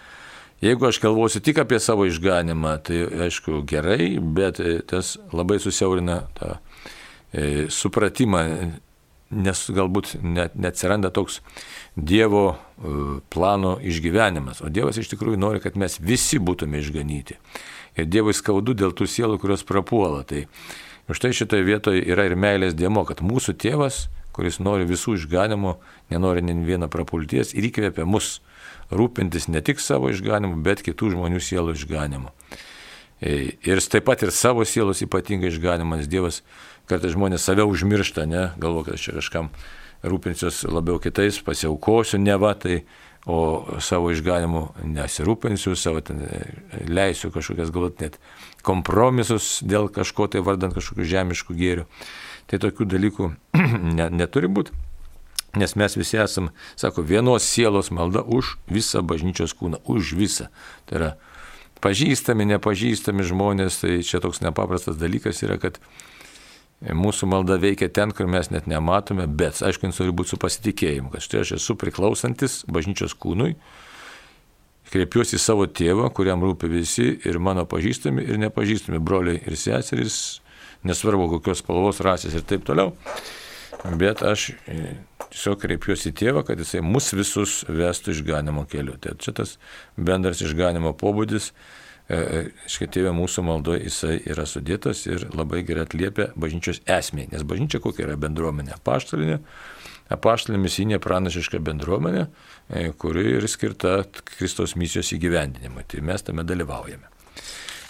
Jeigu 0.61 0.87
aš 0.87 0.97
kalbuosiu 0.97 1.41
tik 1.45 1.59
apie 1.61 1.77
savo 1.79 2.07
išganimą, 2.09 2.71
tai 2.81 3.03
aišku 3.27 3.61
gerai, 3.69 4.17
bet 4.17 4.57
e, 4.59 4.79
tas 4.81 5.13
labai 5.29 5.59
susiaurina 5.61 6.23
tą 6.39 6.55
e, 6.57 7.67
supratimą, 7.69 8.41
nes 9.37 9.61
galbūt 9.77 10.15
net 10.23 10.55
neatsiranda 10.57 11.11
toks 11.13 11.43
Dievo 11.93 12.47
e, 12.49 12.57
plano 13.29 13.75
išgyvenimas. 13.85 14.63
O 14.65 14.71
Dievas 14.73 14.97
iš 14.97 15.11
tikrųjų 15.13 15.37
nori, 15.37 15.61
kad 15.61 15.77
mes 15.77 15.99
visi 16.01 16.41
būtume 16.41 16.81
išganyti. 16.81 17.37
Ir 17.97 18.09
Dievui 18.09 18.33
skaudu 18.33 18.73
dėl 18.77 18.97
tų 18.97 19.05
sielų, 19.09 19.37
kurios 19.41 19.65
prapuola. 19.65 20.23
Tai 20.25 20.47
už 21.09 21.21
tai 21.21 21.35
šitoje 21.37 21.69
vietoje 21.69 22.01
yra 22.01 22.25
ir 22.25 22.37
meilės 22.37 22.73
dėmo, 22.77 23.05
kad 23.05 23.21
mūsų 23.21 23.59
tėvas, 23.61 24.07
kuris 24.33 24.57
nori 24.57 24.89
visų 24.89 25.19
išganimo, 25.21 25.77
nenori 26.09 26.41
ne 26.45 26.57
vieną 26.65 26.89
prapulties 26.93 27.53
ir 27.53 27.69
įkvėpia 27.69 28.09
mus 28.09 28.39
rūpintis 28.91 29.49
ne 29.51 29.61
tik 29.61 29.81
savo 29.83 30.11
išganimu, 30.13 30.61
bet 30.63 30.83
kitų 30.85 31.13
žmonių 31.15 31.41
sielų 31.43 31.75
išganimu. 31.77 32.31
E, 33.21 33.57
ir 33.65 33.81
taip 33.81 34.05
pat 34.07 34.23
ir 34.23 34.31
savo 34.31 34.65
sielos 34.65 35.01
ypatingai 35.05 35.51
išganimas. 35.51 36.07
Dievas 36.07 36.43
kartais 36.87 37.15
žmonės 37.15 37.43
save 37.47 37.65
užmiršta, 37.67 38.27
ne, 38.29 38.51
galvo, 38.61 38.85
kad 38.85 38.97
aš 38.97 39.09
čia 39.09 39.17
kažkam 39.17 39.51
rūpinsiuos 40.07 40.63
labiau 40.69 41.01
kitais, 41.01 41.41
pasiaukosiu 41.43 42.21
ne 42.21 42.37
va, 42.39 42.53
tai, 42.55 42.83
o 43.27 43.79
savo 43.83 44.13
išganimu 44.13 44.61
nesirūpinsiu, 44.87 45.75
savo 45.75 45.99
ten 46.05 46.21
e, 46.23 46.43
leisiu 46.87 47.33
kažkokias 47.33 47.73
galbūt 47.75 48.05
net 48.05 48.19
kompromisus 48.63 49.57
dėl 49.67 49.89
kažko 49.91 50.29
tai 50.31 50.43
vardant 50.45 50.75
kažkokių 50.77 51.07
žemiškų 51.11 51.57
gėrių. 51.57 51.87
Tai 52.47 52.59
tokių 52.63 52.87
dalykų 52.87 53.31
ne, 53.99 54.07
neturi 54.15 54.47
būti. 54.47 54.86
Nes 55.57 55.73
mes 55.79 55.97
visi 55.97 56.19
esam, 56.21 56.51
sako, 56.77 57.05
vienos 57.07 57.47
sielos 57.47 57.89
malda 57.93 58.21
už 58.21 58.57
visą 58.69 59.01
bažnyčios 59.01 59.55
kūną, 59.57 59.81
už 59.89 60.13
visą. 60.19 60.51
Tai 60.85 60.99
yra 60.99 61.13
pažįstami, 61.81 62.45
nepažįstami 62.53 63.25
žmonės, 63.25 63.81
tai 63.81 63.99
čia 64.05 64.21
toks 64.23 64.43
nepaprastas 64.45 64.99
dalykas 65.01 65.41
yra, 65.45 65.57
kad 65.61 65.81
Mūsų 66.77 67.25
malda 67.25 67.55
veikia 67.57 67.87
ten, 67.89 68.11
kur 68.13 68.27
mes 68.29 68.51
net 68.53 68.67
nematome, 68.69 69.25
bet, 69.25 69.63
aišku, 69.65 69.89
jis 69.89 69.97
turi 69.97 70.13
būti 70.13 70.35
su 70.35 70.37
pasitikėjimu, 70.37 71.09
kad 71.09 71.23
štai 71.25 71.39
aš 71.41 71.55
esu 71.55 71.73
priklausantis 71.73 72.59
bažnyčios 72.69 73.15
kūnui, 73.17 73.55
kreipiuosi 74.93 75.39
į 75.39 75.41
savo 75.41 75.65
tėvą, 75.65 76.11
kuriam 76.13 76.45
rūpi 76.45 76.69
visi 76.69 77.07
ir 77.25 77.41
mano 77.41 77.65
pažįstami 77.65 78.27
ir 78.29 78.37
nepažįstami 78.45 79.01
broliai 79.01 79.41
ir 79.41 79.57
seserys, 79.57 80.19
nesvarbu 80.85 81.31
kokios 81.33 81.63
spalvos, 81.63 82.03
rasės 82.05 82.37
ir 82.37 82.45
taip 82.45 82.69
toliau. 82.69 82.93
Bet 83.95 84.23
aš 84.25 84.49
e, 84.67 84.95
tiesiog 85.29 85.61
kreipiuosi 85.61 86.11
tėvą, 86.17 86.43
kad 86.47 86.59
jisai 86.59 86.81
mus 86.83 87.13
visus 87.15 87.61
vestų 87.71 88.15
išganimo 88.17 88.65
keliu. 88.67 88.97
Tai 88.99 89.15
čia 89.21 89.35
tas 89.37 89.57
bendras 89.95 90.41
išganimo 90.43 90.91
pobūdis 90.97 91.53
Škai 92.07 92.85
e, 92.87 92.91
tėvė 92.95 93.11
mūsų 93.11 93.43
maldoje 93.43 93.81
jisai 93.83 94.13
yra 94.31 94.45
sudėtas 94.47 95.01
ir 95.09 95.25
labai 95.35 95.59
gerai 95.67 95.83
atliepia 95.83 96.29
bažnyčios 96.39 96.79
esmė. 96.87 97.25
Nes 97.33 97.43
bažnyčia 97.43 97.81
kokia 97.83 98.05
yra 98.05 98.15
bendruomenė? 98.21 98.77
Paštalinė. 98.87 99.41
Apaštalinė 100.15 100.61
misinė 100.63 101.01
pranašiška 101.03 101.59
bendruomenė, 101.67 102.23
e, 102.71 102.85
kuri 102.95 103.25
ir 103.35 103.47
skirta 103.51 104.05
Kristaus 104.37 104.77
misijos 104.79 105.11
įgyvendinimui. 105.17 105.83
Tai 105.83 106.05
mes 106.07 106.23
tame 106.23 106.47
dalyvaujame. 106.47 107.11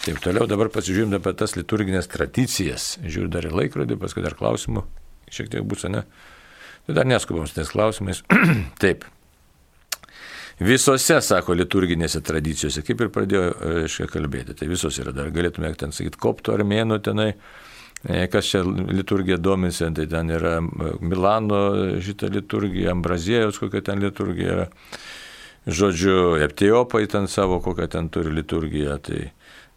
Taip 0.02 0.18
toliau 0.24 0.50
dabar 0.50 0.72
pasižiūrim 0.74 1.14
apie 1.14 1.36
tas 1.38 1.54
liturginės 1.54 2.10
tradicijas. 2.10 2.96
Žiūriu 3.06 3.30
dar 3.30 3.46
į 3.46 3.54
laikrodį, 3.54 4.00
paskui 4.02 4.26
dar 4.26 4.34
klausimų. 4.34 4.82
Šiek 5.34 5.52
tiek 5.52 5.68
bus, 5.68 5.84
ne? 5.90 6.04
Tai 6.88 6.96
dar 6.96 7.08
neskubam 7.08 7.46
su 7.46 7.56
tais 7.58 7.68
klausimais. 7.68 8.22
Taip. 8.82 9.04
Visose, 10.58 11.20
sako, 11.22 11.54
liturginėse 11.54 12.18
tradicijose, 12.26 12.82
kaip 12.82 13.04
ir 13.04 13.10
pradėjo, 13.14 13.42
reiškia, 13.84 14.08
kalbėti, 14.10 14.56
tai 14.58 14.66
visos 14.66 14.96
yra, 14.98 15.12
dar 15.14 15.28
galėtume 15.34 15.70
ten 15.78 15.94
sakyti, 15.94 16.18
koptų 16.18 16.56
armėnų 16.56 16.98
tenai, 17.06 17.28
e, 18.02 18.24
kas 18.32 18.48
čia 18.50 18.64
liturgija 18.66 19.38
domisi, 19.38 19.86
tai 19.94 20.08
ten 20.10 20.32
yra 20.34 20.56
Milano 20.98 21.60
šitą 22.02 22.32
liturgiją, 22.34 22.90
Ambrazijos 22.96 23.60
kokia 23.62 23.84
ten 23.86 24.02
liturgija 24.02 24.56
yra, 24.56 24.66
žodžiu, 25.68 26.18
Eptiopai 26.48 27.04
ten 27.06 27.30
savo 27.30 27.60
kokią 27.62 27.86
ten 27.94 28.10
turi 28.10 28.34
liturgiją, 28.40 28.98
tai, 28.98 29.28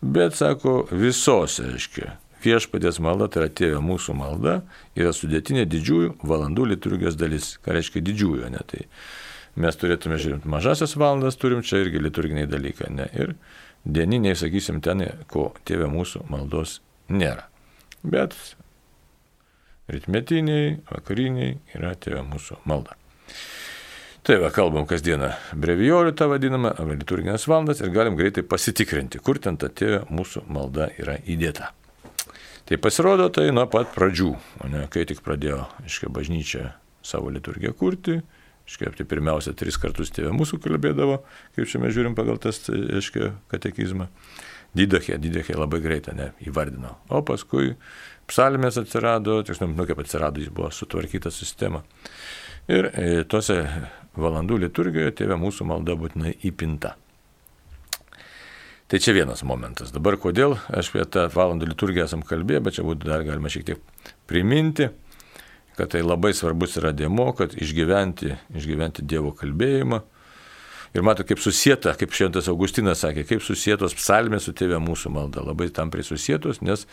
bet, 0.01 0.33
sako, 0.39 0.87
visose, 0.89 1.67
reiškia, 1.75 2.15
viešpatės 2.43 2.99
malda, 3.03 3.27
tai 3.31 3.43
yra 3.43 3.51
tėvė 3.61 3.81
mūsų 3.85 4.15
malda, 4.17 4.61
yra 4.97 5.11
sudėtinė 5.15 5.65
didžiųjų 5.69 6.15
valandų 6.27 6.69
liturgijos 6.73 7.17
dalis, 7.19 7.55
ką 7.63 7.75
reiškia 7.77 8.03
didžiųjų, 8.07 8.51
ne 8.53 8.63
tai 8.67 8.85
mes 9.59 9.77
turėtume 9.77 10.19
žiūrėti 10.21 10.49
mažasias 10.51 10.95
valandas, 10.99 11.37
turim 11.39 11.63
čia 11.65 11.81
irgi 11.83 12.01
liturginiai 12.01 12.49
dalykai. 12.49 12.91
Ne? 12.95 13.07
Ir 13.17 13.35
dieniniai, 13.85 14.37
sakysim, 14.39 14.81
ten, 14.83 15.03
ko 15.31 15.51
tėvė 15.67 15.89
mūsų 15.91 16.25
maldos 16.31 16.79
nėra. 17.11 17.47
Bet 18.01 18.35
rytmetiniai, 19.91 20.79
vakariniai 20.89 21.57
yra 21.75 21.93
tėvė 21.99 22.23
mūsų 22.29 22.61
malda. 22.69 22.95
Tai 24.21 24.37
va, 24.37 24.51
kalbam 24.53 24.85
kasdieną 24.85 25.31
brevijorių 25.57 26.13
tą 26.13 26.27
vadinamą, 26.29 26.75
liturginės 26.91 27.47
valandas 27.49 27.81
ir 27.81 27.89
galim 27.93 28.17
greitai 28.19 28.45
pasitikrinti, 28.45 29.17
kur 29.17 29.41
ten 29.41 29.57
ta 29.57 29.71
tėvė 29.73 30.03
mūsų 30.13 30.45
malda 30.53 30.91
yra 31.01 31.17
įdėta. 31.25 31.71
Tai 32.69 32.77
pasirodo 32.79 33.27
tai 33.33 33.49
nuo 33.51 33.65
pat 33.71 33.89
pradžių, 33.95 34.29
ne, 34.71 34.85
kai 34.93 35.07
tik 35.09 35.23
pradėjo, 35.25 35.63
aiškiai, 35.83 36.11
bažnyčia 36.13 36.69
savo 37.05 37.31
liturgiją 37.33 37.73
kurti, 37.77 38.21
Iškiai, 38.71 38.93
tai 38.95 39.05
pirmiausia, 39.09 39.51
tris 39.57 39.75
kartus 39.81 40.13
tėvė 40.15 40.31
mūsų 40.37 40.61
kalbėdavo, 40.63 41.17
kaip 41.57 41.67
čia 41.67 41.81
mes 41.81 41.91
žiūrim 41.95 42.13
pagal 42.15 42.37
tas, 42.39 42.61
aiškiai, 42.71 43.33
katekizmą. 43.51 44.07
Didachė, 44.77 45.17
didachė 45.19 45.57
labai 45.57 45.81
greitai 45.83 46.13
ne, 46.15 46.29
įvardino. 46.47 46.93
O 47.11 47.19
paskui 47.27 47.73
psalmės 48.31 48.77
atsirado, 48.79 49.41
tiksliau, 49.43 49.73
nu 49.75 49.87
kaip 49.89 49.99
atsirado, 49.99 50.39
jis 50.39 50.53
buvo 50.55 50.69
sutvarkyta 50.71 51.33
sistema. 51.35 51.81
Ir 52.71 52.87
e, 52.93 53.25
tose 53.27 53.57
valandų 54.15 54.61
liturgijoje 54.63 55.17
tėvė 55.19 55.35
mūsų 55.41 55.67
malda 55.67 55.97
būtinai 55.99 56.37
įpinta. 56.47 56.95
Tai 58.91 58.99
čia 58.99 59.13
vienas 59.15 59.45
momentas. 59.47 59.93
Dabar 59.95 60.17
kodėl, 60.19 60.57
aš 60.67 60.89
apie 60.91 61.05
tą 61.07 61.29
valandų 61.31 61.69
liturgiją 61.69 62.09
esam 62.09 62.25
kalbėję, 62.27 62.59
bet 62.65 62.75
čia 62.75 62.83
būtų 62.83 63.07
dar 63.07 63.23
galima 63.23 63.51
šiek 63.51 63.69
tiek 63.69 64.11
priminti 64.27 64.89
kad 65.81 65.89
tai 65.89 66.03
labai 66.05 66.33
svarbus 66.35 66.75
yra 66.77 66.91
dėmo, 66.95 67.31
kad 67.37 67.55
išgyventi, 67.57 68.35
išgyventi 68.59 69.05
Dievo 69.07 69.31
kalbėjimą. 69.37 70.01
Ir 70.91 71.05
mato, 71.07 71.23
kaip 71.23 71.39
susieta, 71.39 71.95
kaip 71.97 72.11
Šventas 72.13 72.49
Augustinas 72.51 73.01
sakė, 73.01 73.23
kaip 73.25 73.41
susietos 73.41 73.95
psalmės 73.95 74.45
su 74.45 74.53
tėvė 74.53 74.81
mūsų 74.83 75.09
malda. 75.15 75.41
Labai 75.47 75.69
tam 75.73 75.89
prisusietos, 75.93 76.59
nes 76.61 76.83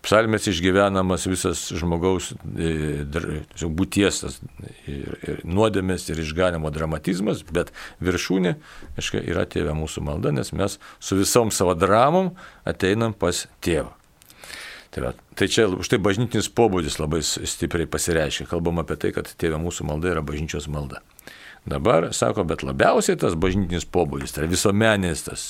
Psalmės 0.00 0.48
išgyvenamas 0.48 1.26
visas 1.28 1.66
žmogaus 1.76 2.30
e, 2.56 3.42
būties 3.60 4.22
tas 4.22 4.38
ir, 4.88 5.16
ir 5.28 5.42
nuodėmės 5.44 6.08
ir 6.08 6.22
išganimo 6.22 6.72
dramatizmas, 6.72 7.42
bet 7.52 7.74
viršūnė, 8.00 8.54
aiškiai, 8.96 9.26
yra 9.28 9.44
tėvė 9.44 9.76
mūsų 9.76 10.04
malda, 10.08 10.32
nes 10.32 10.54
mes 10.56 10.78
su 10.96 11.20
visom 11.20 11.52
savo 11.52 11.76
dramom 11.76 12.32
ateinam 12.64 13.12
pas 13.12 13.44
tėvą. 13.60 13.92
Tai, 14.90 15.04
va, 15.04 15.12
tai 15.38 15.46
čia 15.46 15.68
štai 15.86 16.00
bažnytinis 16.02 16.48
pobūdis 16.50 16.96
labai 16.98 17.20
stipriai 17.22 17.86
pasireiškia. 17.86 18.48
Kalbam 18.50 18.80
apie 18.82 18.96
tai, 18.98 19.12
kad 19.14 19.28
tėvė 19.38 19.60
mūsų 19.62 19.86
malda 19.86 20.10
yra 20.16 20.24
bažnyčios 20.26 20.66
malda. 20.72 21.04
Dabar 21.68 22.08
sako, 22.16 22.42
bet 22.48 22.64
labiausiai 22.66 23.20
tas 23.20 23.36
bažnytinis 23.38 23.86
pobūdis, 23.86 24.32
tai 24.34 24.48
visuomenės 24.50 25.28
tas 25.28 25.44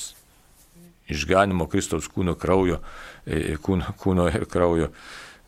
išganimo 1.10 1.66
Kristaus 1.70 2.08
kūno 2.10 2.36
kraujo, 2.38 2.80
e, 3.26 3.58
kūno, 3.62 3.94
kūno 4.00 4.28
ir 4.30 4.46
kraujo, 4.50 4.90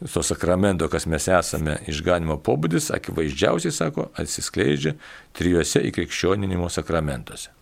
to 0.02 0.22
sakramento, 0.26 0.88
kas 0.90 1.06
mes 1.06 1.28
esame, 1.30 1.78
išganimo 1.90 2.40
pobūdis, 2.42 2.90
akivaizdžiausiai, 2.96 3.74
sako, 3.74 4.08
atsiskleidžia 4.18 4.96
trijuose 5.38 5.84
įkrikščioninimo 5.90 6.70
sakramentuose. 6.72 7.52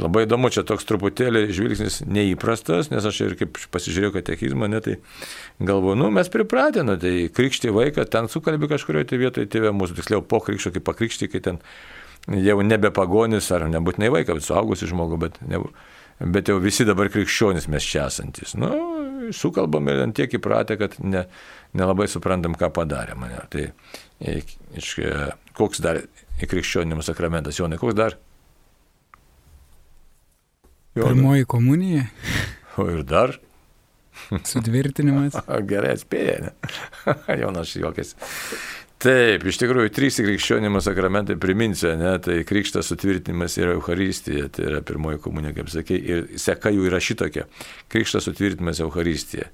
Labai 0.00 0.22
įdomu, 0.24 0.48
čia 0.48 0.62
toks 0.64 0.86
truputėlį 0.88 1.50
žvilgsnis 1.52 1.98
neįprastas, 2.08 2.88
nes 2.88 3.04
aš 3.04 3.18
ir 3.26 3.34
kaip 3.36 3.58
pasižiūrėjau 3.74 4.14
katekizmą, 4.14 4.68
ne, 4.72 4.80
tai 4.80 4.94
galvoju, 5.60 5.98
nu 6.00 6.08
mes 6.16 6.30
pripratę, 6.32 6.80
nu, 6.86 6.94
tai 7.00 7.28
krikšti 7.28 7.74
vaiką, 7.76 8.06
ten 8.08 8.30
sukalbi 8.32 8.70
kažkurioje 8.70 9.10
tai 9.10 9.18
vietoje 9.20 9.50
tėvė 9.52 9.74
mūsų, 9.76 9.98
tiksliau 9.98 10.24
po 10.24 10.40
krikščio, 10.46 10.72
kaip 10.78 10.86
pakrikšti, 10.88 11.28
kai 11.34 11.42
ten 11.44 11.60
jau 12.40 12.56
nebe 12.64 12.88
pagonis 12.94 13.50
ar 13.52 13.66
nebūtinai 13.68 14.08
vaiką, 14.16 14.38
bet 14.38 14.48
suaugusi 14.48 14.88
žmogų, 14.88 15.20
bet 15.26 15.36
ne, 15.44 15.60
bet 16.24 16.50
jau 16.50 16.58
visi 16.62 16.86
dabar 16.88 17.10
krikščionys 17.12 17.68
mes 17.72 17.86
čia 17.86 18.06
esantis. 18.10 18.54
Nu, 18.58 18.70
sukalbame 19.34 19.94
ant 20.04 20.16
tiek 20.16 20.32
įpratę, 20.38 20.78
kad 20.80 20.98
ne, 21.02 21.24
nelabai 21.78 22.08
suprantam, 22.10 22.56
ką 22.58 22.72
padarė 22.74 23.16
mane. 23.18 23.40
Tai 23.52 23.68
iš, 24.22 24.92
koks 25.58 25.82
dar 25.84 26.02
krikščionimas 26.42 27.10
sakramentas, 27.10 27.58
Jonai, 27.60 27.80
koks 27.80 27.96
dar? 27.98 28.18
Jonai. 30.96 31.14
Pirmoji 31.14 31.48
komunija. 31.48 32.04
O 32.76 32.88
ir 32.92 33.02
dar? 33.08 33.38
Sutvirtinimas. 34.44 35.38
Gerai 35.70 35.94
atspėja, 35.96 36.38
ne? 36.46 36.52
Jonas 37.40 37.72
juokės. 37.76 38.14
Taip, 39.02 39.42
iš 39.50 39.56
tikrųjų, 39.58 39.90
trys 39.90 40.20
krikščionimo 40.22 40.78
sakramentai 40.82 41.34
priminsiu, 41.42 41.88
ne, 41.98 42.12
tai 42.22 42.36
krikštas 42.46 42.86
sutvirtinimas 42.92 43.56
yra 43.58 43.72
Euharistija, 43.74 44.46
tai 44.54 44.68
yra 44.68 44.82
pirmoji 44.86 45.18
komunija, 45.24 45.56
kaip 45.56 45.72
sakė, 45.72 45.98
ir 45.98 46.20
seka 46.38 46.70
jų 46.70 46.84
yra 46.86 47.00
šitokia. 47.02 47.48
Krikštas 47.90 48.28
sutvirtinimas 48.28 48.78
Euharistija. 48.84 49.48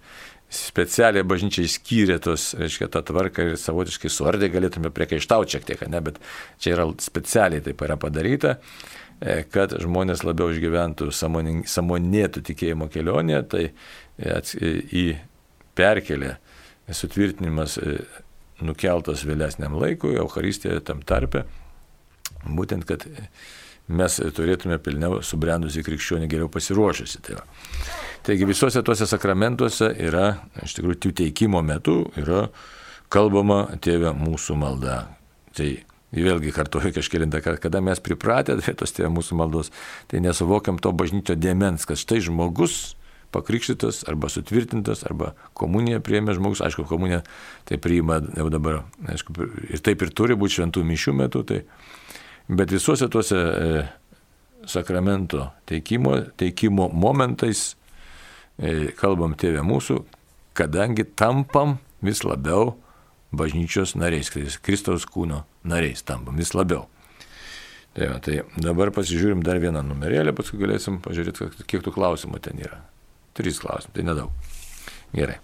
Specialiai 0.53 1.25
bažnyčiai 1.29 1.71
skyrė 1.73 2.19
tos, 2.25 2.51
reiškia, 2.61 2.91
tą 2.93 3.03
tvarką 3.09 3.49
ir 3.49 3.57
savotiškai 3.61 4.13
suardė 4.13 4.53
galėtume 4.53 4.93
priekaištauti 4.93 5.57
šiek 5.57 5.67
tiek, 5.73 5.89
ne, 5.89 6.05
bet 6.05 6.21
čia 6.61 6.77
yra 6.77 6.89
specialiai 7.05 7.65
taip 7.65 7.89
yra 7.89 7.97
padaryta 8.01 8.59
e, 8.59 9.43
kad 9.49 9.79
žmonės 9.81 10.29
labiau 10.29 10.53
išgyventų 10.53 11.09
samonėtų 11.17 12.45
tikėjimo 12.53 12.93
kelionėje, 12.93 13.43
tai 13.57 13.67
e, 13.69 14.41
į 14.93 15.11
perkelę 15.77 16.37
sutvirtinimas 16.89 17.81
nukeltos 18.65 19.25
vėlesniam 19.29 19.77
laikui, 19.79 20.17
Euharistija 20.19 20.81
tam 20.85 21.03
tarpe, 21.07 21.45
būtent, 22.45 22.87
kad 22.89 23.07
mes 23.89 24.19
turėtume 24.37 24.79
pilniau 24.85 25.23
subrendusi 25.25 25.85
krikščionį 25.87 26.29
geriau 26.29 26.51
pasiruošusi. 26.53 27.23
Tai 27.25 27.39
va. 27.39 27.45
Taigi 28.27 28.49
visuose 28.49 28.83
tuose 28.85 29.07
sakramentuose 29.09 29.93
yra, 30.05 30.33
iš 30.65 30.77
tikrųjų, 30.77 31.01
tų 31.05 31.15
teikimo 31.23 31.63
metu 31.65 32.03
yra 32.21 32.49
kalbama 33.13 33.65
tėvė 33.81 34.13
mūsų 34.17 34.59
malda. 34.61 34.99
Tai 35.57 35.71
vėlgi 36.13 36.53
kartuoju 36.57 36.93
kažkėlintą 36.97 37.41
kartą, 37.45 37.63
kada 37.69 37.81
mes 37.85 38.01
pripratę 38.05 38.59
prie 38.61 38.75
tos 38.77 38.93
tėvė 38.97 39.11
mūsų 39.17 39.39
maldos, 39.39 39.73
tai 40.09 40.21
nesuvokiam 40.25 40.81
to 40.81 40.93
bažnyčio 40.93 41.37
dėmens, 41.39 41.87
kad 41.89 42.01
štai 42.01 42.21
žmogus 42.25 42.98
pakrikštytas 43.35 44.03
arba 44.09 44.31
sutvirtintas, 44.33 45.05
arba 45.09 45.35
komuniją 45.59 46.01
priėmė 46.05 46.35
žmogus, 46.39 46.63
aišku, 46.65 46.87
komuniją 46.89 47.21
tai 47.69 47.79
priima 47.83 48.21
jau 48.37 48.49
dabar, 48.53 48.83
aišku, 49.13 49.37
ir 49.69 49.85
taip 49.85 50.05
ir 50.05 50.13
turi 50.17 50.37
būti 50.39 50.59
šventų 50.59 50.85
mišių 50.89 51.17
metu, 51.19 51.45
tai, 51.49 51.63
bet 52.49 52.73
visuose 52.73 53.11
tuose 53.13 53.39
e, 53.39 53.87
sakramento 54.69 55.51
teikimo, 55.69 56.17
teikimo 56.41 56.89
momentais 56.89 57.75
e, 58.57 58.91
kalbam 58.99 59.37
tėvė 59.39 59.65
mūsų, 59.67 60.03
kadangi 60.59 61.07
tampam 61.19 61.77
vis 62.05 62.25
labiau 62.25 62.77
bažnyčios 63.37 63.93
nariais, 63.99 64.31
Kristaus 64.65 65.05
kūno 65.05 65.45
nariais 65.69 66.01
tampam 66.07 66.39
vis 66.41 66.55
labiau. 66.57 66.87
Tai, 67.99 68.07
va, 68.13 68.19
tai 68.23 68.43
dabar 68.63 68.93
pasižiūrim 68.95 69.41
dar 69.43 69.59
vieną 69.61 69.83
numerėlę, 69.83 70.33
paskui 70.37 70.61
galėsim 70.61 71.01
pažiūrėti, 71.03 71.49
kiek 71.67 71.83
tų 71.85 71.93
klausimų 71.97 72.41
ten 72.45 72.61
yra. 72.63 72.79
Trys 73.37 73.61
klausimai, 73.63 73.95
tai 73.95 74.05
nedaug. 74.07 74.31
Gerai. 75.13 75.39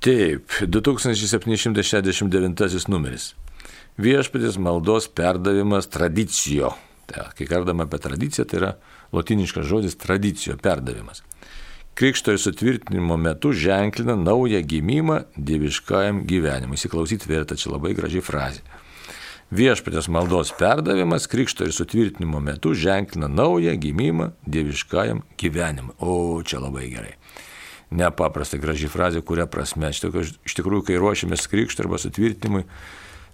Taip, 0.00 0.48
2769 0.64 2.88
numeris. 2.88 3.34
Viešpatės 4.00 4.56
maldos 4.56 5.12
perdavimas 5.12 5.84
tradicijo. 5.92 6.72
Tai, 7.10 7.26
kai 7.36 7.44
kalbame 7.50 7.84
apie 7.84 7.98
tradiciją, 8.00 8.44
tai 8.48 8.56
yra 8.62 8.70
lotiniškas 9.12 9.68
žodis 9.68 10.00
tradicijo 10.00 10.56
perdavimas. 10.62 11.20
Krikšto 12.00 12.32
ir 12.32 12.40
sutvirtinimo 12.40 13.18
metu 13.20 13.52
ženklina 13.52 14.16
naują 14.16 14.62
gimimą 14.64 15.18
dieviškajam 15.36 16.24
gyvenimui. 16.24 16.80
Įsiklausyti 16.80 17.28
verta, 17.28 17.60
čia 17.60 17.68
labai 17.74 17.92
graži 17.98 18.24
frazė. 18.24 18.64
Viešpatės 19.50 20.06
maldos 20.06 20.52
perdavimas 20.54 21.24
krikšto 21.26 21.66
ir 21.66 21.74
sutvirtinimo 21.74 22.38
metu 22.38 22.70
ženklina 22.78 23.26
naują 23.26 23.72
gimimą 23.82 24.28
dieviškajam 24.46 25.24
gyvenimui. 25.42 25.96
O, 25.98 26.38
čia 26.46 26.60
labai 26.62 26.86
gerai. 26.92 27.16
Nepaprastai 27.90 28.60
graži 28.62 28.86
frazė, 28.86 29.24
kuria 29.26 29.48
prasme. 29.50 29.90
Iš 29.90 30.54
tikrųjų, 30.54 30.84
kai 30.86 31.00
ruošiamės 31.02 31.48
krikšto 31.50 31.82
arba 31.82 31.98
sutvirtinimui, 31.98 32.62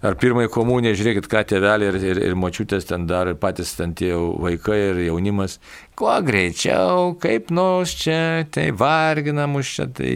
ar 0.01 0.17
pirmąjį 0.17 0.49
komuniją, 0.57 0.95
žiūrėkit, 0.97 1.29
ką 1.29 1.43
tėveliai 1.53 1.93
ir, 1.93 1.99
ir, 2.01 2.23
ir 2.31 2.37
močiutės 2.37 2.89
ten 2.89 3.05
daro, 3.05 3.35
ir 3.35 3.41
patys 3.41 3.75
ten 3.77 3.93
tie 3.97 4.15
vaikai 4.17 4.79
ir 4.87 5.05
jaunimas, 5.11 5.59
kuo 5.97 6.17
greičiau, 6.25 7.13
kaip 7.21 7.53
nors 7.53 7.93
čia, 8.01 8.47
tai 8.49 8.71
vargina 8.73 9.45
mus 9.45 9.69
čia, 9.69 9.85
tai 9.85 10.13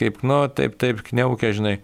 kaip 0.00 0.22
nu, 0.24 0.46
taip, 0.48 0.80
taip, 0.80 1.04
kniaukia, 1.04 1.52
žinai. 1.52 1.78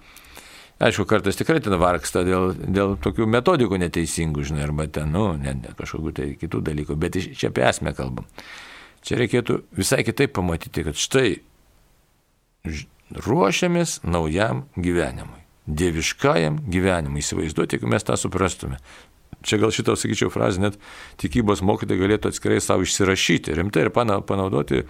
Aišku, 0.82 1.06
kartais 1.06 1.38
tikrai 1.38 1.60
ten 1.62 1.76
vargsta 1.78 2.24
dėl, 2.26 2.50
dėl 2.54 2.96
tokių 3.02 3.28
metodikų 3.30 3.78
neteisingų, 3.78 4.42
žinai, 4.48 4.64
arba 4.66 4.88
ten, 4.90 5.12
nu, 5.14 5.28
ne, 5.38 5.54
ne 5.60 5.74
kažkokių 5.78 6.14
tai 6.16 6.26
kitų 6.40 6.62
dalykų, 6.66 6.96
bet 6.98 7.18
čia 7.38 7.52
apie 7.52 7.62
esmę 7.68 7.94
kalbam. 7.94 8.26
Čia 9.06 9.20
reikėtų 9.20 9.60
visai 9.78 10.02
kitaip 10.02 10.34
pamatyti, 10.34 10.82
kad 10.87 10.98
štai 10.98 11.37
ruošiamės 13.24 14.00
naujam 14.02 14.64
gyvenimui, 14.74 15.44
dieviškajam 15.70 16.64
gyvenimui, 16.66 17.22
įsivaizduoti, 17.22 17.78
jeigu 17.78 17.90
mes 17.94 18.06
tą 18.06 18.18
suprastume. 18.18 18.80
Čia 19.44 19.60
gal 19.60 19.70
šitą, 19.76 19.94
sakyčiau, 20.00 20.32
frazę 20.32 20.62
net 20.62 20.78
tikybos 21.20 21.60
mokytojai 21.62 22.00
galėtų 22.00 22.32
atskirai 22.32 22.58
savo 22.64 22.87
išsirašyti, 22.87 23.54
rimtai 23.54 23.84
ir 23.84 23.92
panaudoti 23.94 24.80
e, 24.80 24.87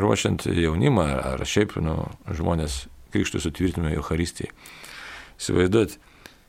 ruošiant 0.00 0.48
jaunimą 0.48 1.06
ar 1.34 1.44
šiaip 1.44 1.76
nu, 1.84 2.00
žmonės 2.32 2.86
krikštų 3.12 3.44
sutvirtinimo 3.44 3.92
Euharistijai. 3.92 4.50
Įsivaizduot, 5.38 5.94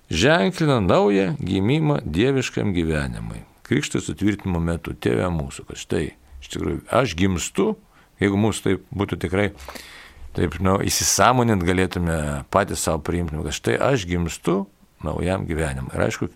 ženklina 0.09 0.79
naują 0.81 1.35
gimimą 1.39 1.99
dieviškam 2.05 2.73
gyvenimui. 2.73 3.43
Krikšto 3.69 4.01
sutvirtinimo 4.01 4.61
metu, 4.63 4.95
tėvė 4.97 5.29
mūsų, 5.33 5.67
kad 5.69 5.77
štai, 5.77 6.05
iš 6.41 6.49
tikrųjų, 6.55 6.81
aš 6.89 7.13
gimstu, 7.19 7.67
jeigu 8.21 8.39
mūsų 8.41 8.65
tai 8.65 8.73
būtų 8.89 9.19
tikrai, 9.21 9.51
taip, 10.37 10.57
nu, 10.65 10.79
įsisamonint 10.81 11.61
galėtume 11.65 12.17
patys 12.49 12.87
savo 12.87 13.03
priimti, 13.05 13.37
kad 13.37 13.53
štai 13.53 13.77
aš 13.91 14.07
gimstu 14.09 14.63
naujam 15.05 15.45
gyvenimui. 15.45 15.93
Ir 15.93 16.07
aišku, 16.07 16.31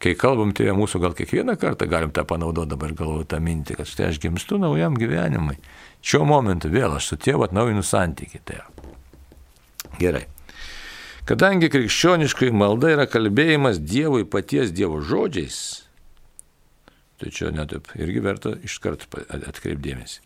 kai 0.00 0.14
kalbam 0.18 0.54
tėvė 0.56 0.72
mūsų, 0.78 1.02
gal 1.04 1.16
kiekvieną 1.18 1.58
kartą 1.60 1.88
galim 1.90 2.14
tą 2.16 2.24
panaudoti 2.28 2.72
dabar 2.72 2.96
galvoju 2.96 3.28
tą 3.28 3.40
mintį, 3.44 3.78
kad 3.82 3.90
štai 3.90 4.08
aš 4.08 4.22
gimstu 4.24 4.58
naujam 4.62 4.96
gyvenimui. 4.96 5.60
Šiuo 6.04 6.24
momentu 6.28 6.72
vėl 6.72 6.96
aš 6.96 7.12
su 7.12 7.20
tėvu 7.20 7.44
atnaujinu 7.46 7.84
santykių 7.84 8.40
tėvą. 8.48 8.92
Gerai. 10.00 10.24
Kadangi 11.24 11.70
krikščioniškai 11.72 12.50
malda 12.52 12.90
yra 12.92 13.06
kalbėjimas 13.08 13.78
Dievui 13.80 14.26
paties 14.28 14.74
Dievo 14.76 14.98
žodžiais, 15.00 15.56
tai 17.16 17.32
čia 17.32 17.48
netaip 17.54 17.88
irgi 17.96 18.20
verta 18.20 18.52
iškart 18.60 19.06
atkreipdėmėsi. 19.32 20.20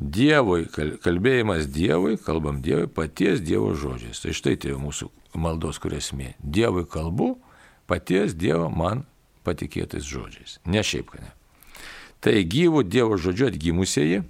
Dievui, 0.00 0.64
kalbėjimas 1.04 1.68
Dievui, 1.70 2.16
kalbam 2.18 2.58
Dievui 2.64 2.88
paties 2.90 3.42
Dievo 3.44 3.70
žodžiais. 3.78 4.18
Tai 4.24 4.34
štai 4.34 4.56
tai 4.58 4.74
mūsų 4.80 5.10
maldos 5.38 5.78
kuresmė. 5.78 6.32
Dievui 6.40 6.86
kalbu 6.90 7.34
paties 7.86 8.34
Dievo 8.34 8.66
man 8.72 9.04
patikėtais 9.46 10.08
žodžiais. 10.08 10.56
Ne 10.66 10.82
šiaip, 10.82 11.12
kad 11.12 11.28
ne. 11.28 11.34
Tai 12.20 12.34
gyvų 12.42 12.82
Dievo 12.88 13.14
žodžiu 13.20 13.52
atgimusieji, 13.52 14.24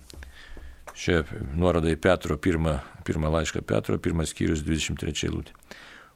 Čia 1.00 1.22
nuoroda 1.56 1.88
į 1.88 1.96
Petro 1.96 2.36
pirmą, 2.36 2.74
pirmą 3.08 3.30
laišką 3.32 3.62
Petro, 3.64 3.96
pirmas 3.96 4.34
skyrius 4.34 4.60
23 4.66 5.30
lūtė. 5.32 5.54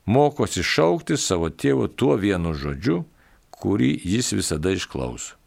Mokosi 0.05 0.61
šaukti 0.61 1.17
savo 1.17 1.49
tėvo 1.49 1.87
tuo 1.89 2.19
vienu 2.21 2.53
žodžiu, 2.53 2.99
kurį 3.55 3.95
jis 4.05 4.35
visada 4.37 4.75
išklauso. 4.77 5.39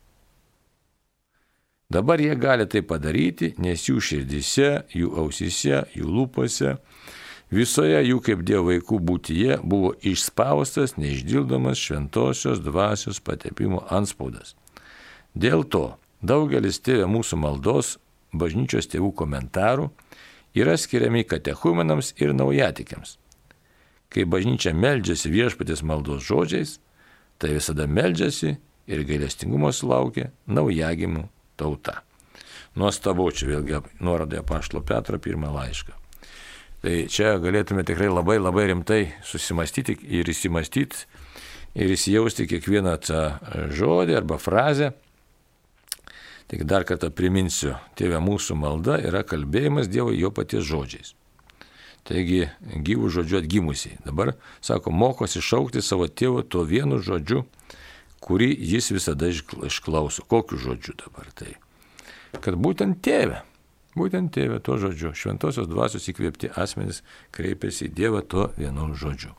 Dabar 1.94 2.20
jie 2.20 2.34
gali 2.36 2.66
tai 2.68 2.82
padaryti, 2.82 3.54
nes 3.64 3.86
jų 3.86 4.02
širdise, 4.04 4.72
jų 4.92 5.12
ausise, 5.22 5.86
jų 5.96 6.10
lūpose, 6.18 6.74
visoje 7.54 8.02
jų 8.10 8.18
kaip 8.26 8.42
Dievo 8.44 8.72
vaikų 8.72 9.00
būtyje 9.08 9.60
buvo 9.64 9.94
išspaustas 10.02 10.98
neišdildomas 10.98 11.80
šventosios 11.80 12.60
dvasios 12.66 13.22
patepimo 13.24 13.86
anspaudas. 13.88 14.58
Dėl 15.32 15.64
to 15.64 15.94
daugelis 16.26 16.82
tėvė 16.84 17.06
mūsų 17.14 17.40
maldos 17.40 17.96
bažnyčios 18.42 18.90
tėvų 18.92 19.14
komentarų 19.18 19.90
yra 20.58 20.78
skiriami 20.78 21.26
katechumenams 21.28 22.14
ir 22.22 22.34
naujatikiams. 22.38 23.18
Kai 24.14 24.24
bažnyčia 24.24 24.74
meldžiasi 24.74 25.32
viešpatės 25.34 25.84
maldos 25.84 26.24
žodžiais, 26.28 26.78
tai 27.38 27.54
visada 27.58 27.88
meldžiasi 27.88 28.56
ir 28.88 29.04
gailestingumo 29.08 29.72
sulaukia 29.76 30.32
naujagimų 30.48 31.28
tauta. 31.60 32.02
Nuostabu, 32.78 33.28
čia 33.34 33.50
vėlgi 33.50 33.82
nuorodė 34.00 34.44
Paštlo 34.46 34.84
Petro 34.86 35.20
pirmą 35.20 35.50
laišką. 35.56 35.96
Tai 36.84 36.96
čia 37.10 37.34
galėtume 37.42 37.84
tikrai 37.84 38.10
labai 38.12 38.38
labai 38.38 38.68
rimtai 38.70 39.02
susimastyti 39.26 39.98
ir 40.14 40.30
įsimastyti 40.30 41.08
ir 41.78 41.94
įsijausti 41.94 42.46
kiekvieną 42.50 42.94
tą 43.02 43.24
žodį 43.74 44.18
arba 44.20 44.38
frazę 44.42 44.94
Tik 46.48 46.64
dar 46.64 46.86
kartą 46.88 47.10
priminsiu, 47.12 47.76
tėvė 48.00 48.22
mūsų 48.24 48.56
malda 48.56 49.02
yra 49.04 49.26
kalbėjimas 49.28 49.90
Dievo 49.92 50.14
jo 50.16 50.32
paties 50.32 50.64
žodžiais. 50.68 51.14
Taigi 52.08 52.46
gyvų 52.64 53.10
žodžių 53.12 53.42
atgimusiai. 53.42 53.98
Dabar, 54.06 54.32
sako, 54.64 54.94
mokosi 54.96 55.42
šaukti 55.44 55.84
savo 55.84 56.08
tėvo 56.08 56.46
tuo 56.48 56.64
vienu 56.64 57.02
žodžiu, 57.04 57.44
kurį 58.24 58.48
jis 58.56 58.94
visada 58.96 59.28
išklauso. 59.28 60.24
Kokiu 60.24 60.60
žodžiu 60.62 60.96
dabar 61.04 61.28
tai? 61.36 61.58
Kad 62.40 62.56
būtent 62.56 63.02
tėvė, 63.04 63.42
būtent 64.00 64.32
tėvė 64.36 64.62
tuo 64.64 64.78
žodžiu, 64.80 65.12
šventosios 65.20 65.68
dvasios 65.68 66.08
įkvėpti 66.08 66.54
asmenys 66.56 67.04
kreipiasi 67.36 67.90
į 67.90 67.94
Dievą 68.00 68.24
tuo 68.24 68.48
vienu 68.56 68.88
žodžiu. 68.96 69.34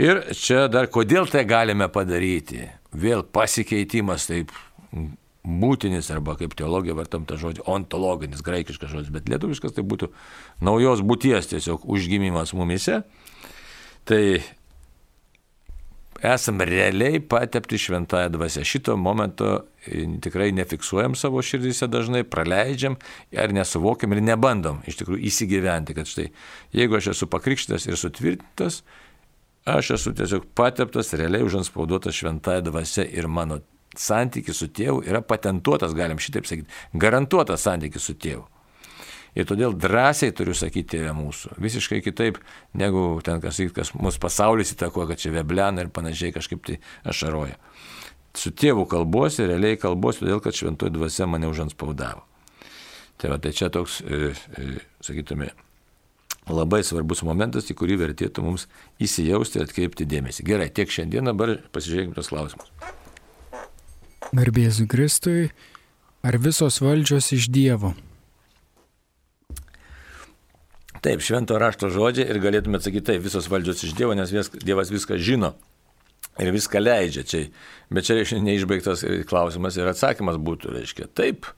Ir 0.00 0.22
čia 0.36 0.66
dar 0.72 0.92
kodėl 0.92 1.24
tai 1.30 1.46
galime 1.48 1.88
padaryti? 1.92 2.66
Vėl 2.92 3.24
pasikeitimas 3.24 4.28
taip 4.28 4.52
būtinis 5.42 6.10
arba 6.14 6.36
kaip 6.38 6.54
teologija 6.58 6.94
vartam 6.94 7.26
tą 7.26 7.36
žodį, 7.40 7.64
ontologinis, 7.70 8.44
graikiškas 8.46 8.92
žodis, 8.92 9.12
bet 9.14 9.30
lietuviškas 9.30 9.74
tai 9.74 9.82
būtų 9.86 10.12
naujos 10.62 11.02
būties 11.02 11.50
tiesiog 11.50 11.86
užgimimas 11.90 12.54
mumise. 12.54 13.02
Tai 14.06 14.22
esam 16.22 16.60
realiai 16.62 17.18
patepti 17.20 17.78
šventąją 17.78 18.30
dvasę. 18.30 18.64
Šito 18.64 18.96
momento 18.96 19.64
e, 19.86 20.06
tikrai 20.22 20.52
nefiksuojam 20.54 21.16
savo 21.18 21.42
širdyse 21.42 21.88
dažnai, 21.90 22.22
praleidžiam 22.22 22.96
ar 23.34 23.54
nesuvokiam 23.54 24.14
ir 24.14 24.22
nebandom 24.22 24.82
iš 24.86 25.00
tikrųjų 25.02 25.26
įsigyventi, 25.26 25.96
kad 25.98 26.06
štai 26.06 26.28
jeigu 26.76 26.98
aš 26.98 27.12
esu 27.16 27.26
pakrikštas 27.30 27.88
ir 27.90 27.98
sutvirtintas, 27.98 28.82
aš 29.66 29.96
esu 29.98 30.14
tiesiog 30.14 30.46
pateptas, 30.54 31.10
realiai 31.18 31.46
užanspauduotas 31.46 32.14
šventąją 32.14 32.68
dvasę 32.70 33.06
ir 33.10 33.26
mano 33.26 33.58
santykis 33.98 34.62
su 34.62 34.68
tėvu 34.72 35.02
yra 35.08 35.22
patentuotas, 35.24 35.94
galim 35.96 36.20
šitaip 36.22 36.48
sakyti, 36.48 36.80
garantuotas 36.94 37.64
santykis 37.66 38.08
su 38.08 38.16
tėvu. 38.16 38.46
Ir 39.32 39.46
todėl 39.48 39.72
drąsiai 39.72 40.34
turiu 40.36 40.52
sakyti 40.56 40.98
tėvė 40.98 41.14
mūsų. 41.16 41.54
Visiškai 41.64 42.02
kitaip, 42.04 42.38
negu 42.76 43.16
ten 43.24 43.40
kas, 43.40 43.62
kas 43.72 43.94
mūsų 43.96 44.20
pasaulis 44.20 44.74
įtakoja, 44.74 45.08
kad 45.12 45.22
čia 45.22 45.32
veblena 45.32 45.86
ir 45.86 45.92
panašiai 45.92 46.34
kažkaip 46.36 46.60
tai 46.68 46.76
ašaroja. 47.08 47.56
Su 48.36 48.52
tėvu 48.52 48.84
kalbuosi, 48.88 49.46
realiai 49.48 49.80
kalbuosi, 49.80 50.24
todėl 50.24 50.40
kad 50.44 50.56
šventoji 50.56 50.92
dvasia 50.92 51.28
mane 51.28 51.48
užanspaudavo. 51.48 52.24
Tai 53.20 53.32
va, 53.32 53.38
tai 53.40 53.52
čia 53.56 53.70
toks, 53.72 54.00
e, 54.04 54.32
e, 54.32 54.70
sakytume, 55.04 55.52
labai 56.48 56.82
svarbus 56.84 57.22
momentas, 57.24 57.68
į 57.72 57.76
kurį 57.78 58.00
vertėtų 58.02 58.44
mums 58.44 58.66
įsijausti 59.00 59.60
ir 59.60 59.68
atkreipti 59.68 60.08
dėmesį. 60.08 60.44
Gerai, 60.48 60.72
tiek 60.74 60.92
šiandien, 60.92 61.30
dabar 61.32 61.56
pasižiūrėkime 61.72 62.18
tos 62.18 62.32
klausimus. 62.32 62.72
Garbėsiu 64.32 64.86
Kristui, 64.88 65.50
ar 66.24 66.38
visos 66.40 66.80
valdžios 66.80 67.26
iš 67.36 67.50
Dievo? 67.52 67.92
Taip, 71.02 71.20
švento 71.20 71.58
rašto 71.60 71.90
žodžiai 71.92 72.30
ir 72.30 72.38
galėtume 72.40 72.78
atsakyti 72.78 73.10
taip, 73.10 73.24
visos 73.26 73.50
valdžios 73.52 73.82
iš 73.84 73.92
Dievo, 73.98 74.14
nes 74.16 74.32
Dievas 74.62 74.92
viską 74.94 75.18
žino 75.20 75.52
ir 76.40 76.52
viską 76.54 76.80
leidžia. 76.80 77.26
Čia, 77.28 77.42
bet 77.92 78.08
čia 78.08 78.16
reiškia 78.16 78.40
neišbaigtas 78.46 79.04
klausimas 79.28 79.76
ir 79.76 79.90
atsakymas 79.90 80.38
būtų, 80.40 80.72
reiškia, 80.78 81.10
taip, 81.12 81.50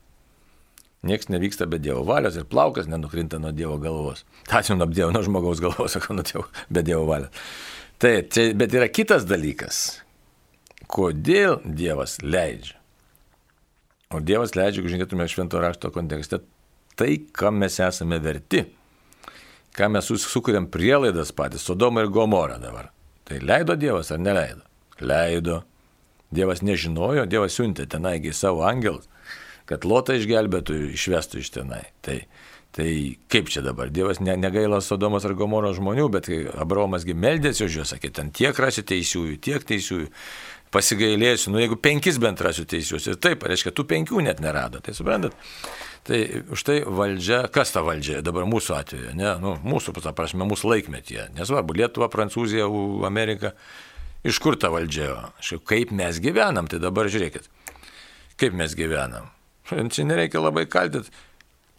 niekas 1.07 1.31
nevyksta 1.31 1.69
be 1.71 1.79
Dievo 1.79 2.03
valios 2.09 2.35
ir 2.41 2.49
plaukas 2.49 2.91
nenukrinta 2.91 3.39
nuo 3.39 3.53
Dievo 3.55 3.79
galvos. 3.79 4.25
Tačiau 4.51 4.81
nuo 4.81 4.91
Dievo, 4.91 5.13
nuo 5.15 5.23
žmogaus 5.23 5.63
galvos, 5.63 5.93
sakau, 5.95 6.17
nuo 6.17 6.27
Dievo, 6.27 6.49
be 6.75 6.83
Dievo 6.83 7.07
valios. 7.07 7.45
Taip, 8.03 8.33
čia, 8.35 8.51
bet 8.59 8.75
yra 8.75 8.91
kitas 8.91 9.29
dalykas, 9.31 9.85
kodėl 10.91 11.61
Dievas 11.65 12.19
leidžia. 12.23 12.79
O 14.15 14.21
Dievas 14.23 14.55
leidžia, 14.55 14.81
jeigu 14.81 14.93
žiūrėtume 14.93 15.27
švento 15.31 15.61
rašto 15.63 15.91
kontekste, 15.95 16.41
tai, 16.99 17.17
kam 17.35 17.59
mes 17.63 17.81
esame 17.83 18.21
verti, 18.23 18.65
ką 19.75 19.91
mes 19.91 20.11
sukūrėm 20.23 20.69
prielaidas 20.71 21.35
patys, 21.35 21.65
Sodoma 21.67 22.05
ir 22.05 22.13
Gomora 22.15 22.61
dabar. 22.63 22.93
Tai 23.25 23.41
leido 23.41 23.77
Dievas 23.81 24.13
ar 24.15 24.21
neleido? 24.23 24.63
Leido. 25.01 25.63
Dievas 26.35 26.63
nežinojo, 26.67 27.27
Dievas 27.31 27.55
siuntė 27.57 27.87
tenaigi 27.91 28.33
savo 28.35 28.65
angelus, 28.67 29.07
kad 29.71 29.87
lotą 29.87 30.17
išgelbėtų, 30.19 30.77
išvestų 30.97 31.43
iš 31.43 31.51
tenai. 31.55 31.85
Tai, 32.05 32.19
tai 32.75 32.89
kaip 33.31 33.53
čia 33.53 33.63
dabar? 33.63 33.93
Dievas 33.95 34.19
ne, 34.25 34.35
negaila 34.41 34.81
Sodomos 34.83 35.27
ar 35.27 35.37
Gomoros 35.39 35.79
žmonių, 35.79 36.09
bet 36.15 36.31
Abraomasgi 36.59 37.15
meldėsi 37.15 37.69
už 37.69 37.79
juos, 37.81 37.95
sakė, 37.95 38.11
ten 38.19 38.33
tiek 38.35 38.59
rasi 38.59 38.83
teisiųjų, 38.87 39.39
tiek 39.45 39.67
teisiųjų 39.69 40.11
pasigailėsiu, 40.75 41.53
nu 41.55 41.61
jeigu 41.63 41.79
penkis 41.79 42.19
bent 42.23 42.41
rasiu 42.43 42.65
teisius. 42.67 43.07
Ir 43.07 43.19
taip, 43.23 43.45
reiškia, 43.47 43.71
tų 43.75 43.87
penkių 43.93 44.25
net 44.27 44.41
nerado. 44.43 44.81
Tai 44.83 44.95
suprantat? 44.97 45.37
Tai 46.05 46.19
už 46.53 46.65
tai 46.67 46.81
valdžia, 46.85 47.45
kas 47.55 47.71
ta 47.73 47.85
valdžia 47.87 48.21
dabar 48.27 48.49
mūsų 48.51 48.75
atveju, 48.77 49.13
ne, 49.17 49.31
nu, 49.41 49.55
mūsų, 49.65 49.95
ta 50.05 50.13
prasme, 50.17 50.45
mūsų 50.51 50.73
laikmetyje. 50.73 51.29
Nesvarbu, 51.39 51.77
Lietuva, 51.79 52.11
Prancūzija, 52.13 52.67
Amerika, 53.07 53.55
iš 54.27 54.41
kur 54.43 54.59
ta 54.61 54.73
valdžia? 54.75 55.31
Kaip 55.65 55.95
mes 55.97 56.19
gyvenam, 56.21 56.69
tai 56.69 56.83
dabar 56.83 57.09
žiūrėkit, 57.13 57.49
kaip 58.43 58.59
mes 58.59 58.75
gyvenam. 58.77 59.31
Čia 59.95 60.05
nereikia 60.11 60.43
labai 60.45 60.67
kaltyti. 60.69 61.15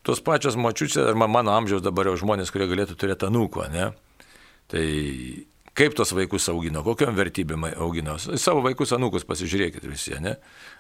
Tos 0.06 0.22
pačios 0.22 0.58
močiutės 0.60 1.10
ar 1.10 1.18
mano 1.18 1.56
amžiaus 1.56 1.84
dabar 1.86 2.12
jau 2.12 2.20
žmonės, 2.22 2.54
kurie 2.54 2.70
galėtų 2.70 2.98
turėti 3.00 3.26
anūko, 3.28 3.65
ne? 3.74 3.89
Tai 4.70 4.86
Kaip 5.76 5.91
tos 5.91 6.13
vaikus 6.15 6.46
augino, 6.48 6.80
kokiam 6.86 7.18
vertybėm 7.18 7.65
augino. 7.84 8.13
Savo 8.15 8.62
vaikus 8.63 8.94
anūkus 8.96 9.26
pasižiūrėkit 9.28 9.84
visi, 9.84 10.13
ne? 10.24 10.38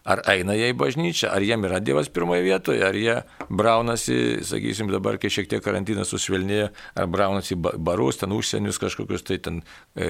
Ar 0.07 0.21
eina 0.31 0.55
jie 0.55 0.69
į 0.71 0.77
bažnyčią, 0.79 1.33
ar 1.35 1.43
jiem 1.43 1.67
yra 1.67 1.81
Dievas 1.83 2.07
pirmoje 2.07 2.45
vietoje, 2.45 2.79
ar 2.87 2.95
jie 2.95 3.17
braunasi, 3.49 4.15
sakysim, 4.47 4.87
dabar, 4.93 5.19
kai 5.19 5.33
šiek 5.35 5.51
tiek 5.51 5.65
karantinas 5.65 6.13
sušvelnėjo, 6.15 6.69
ar 6.95 7.11
braunasi 7.11 7.59
barus, 7.59 8.21
ten 8.21 8.31
užsienius 8.31 8.79
kažkokius, 8.79 9.27
tai 9.27 9.41
ten 9.43 9.59
e, 9.99 10.07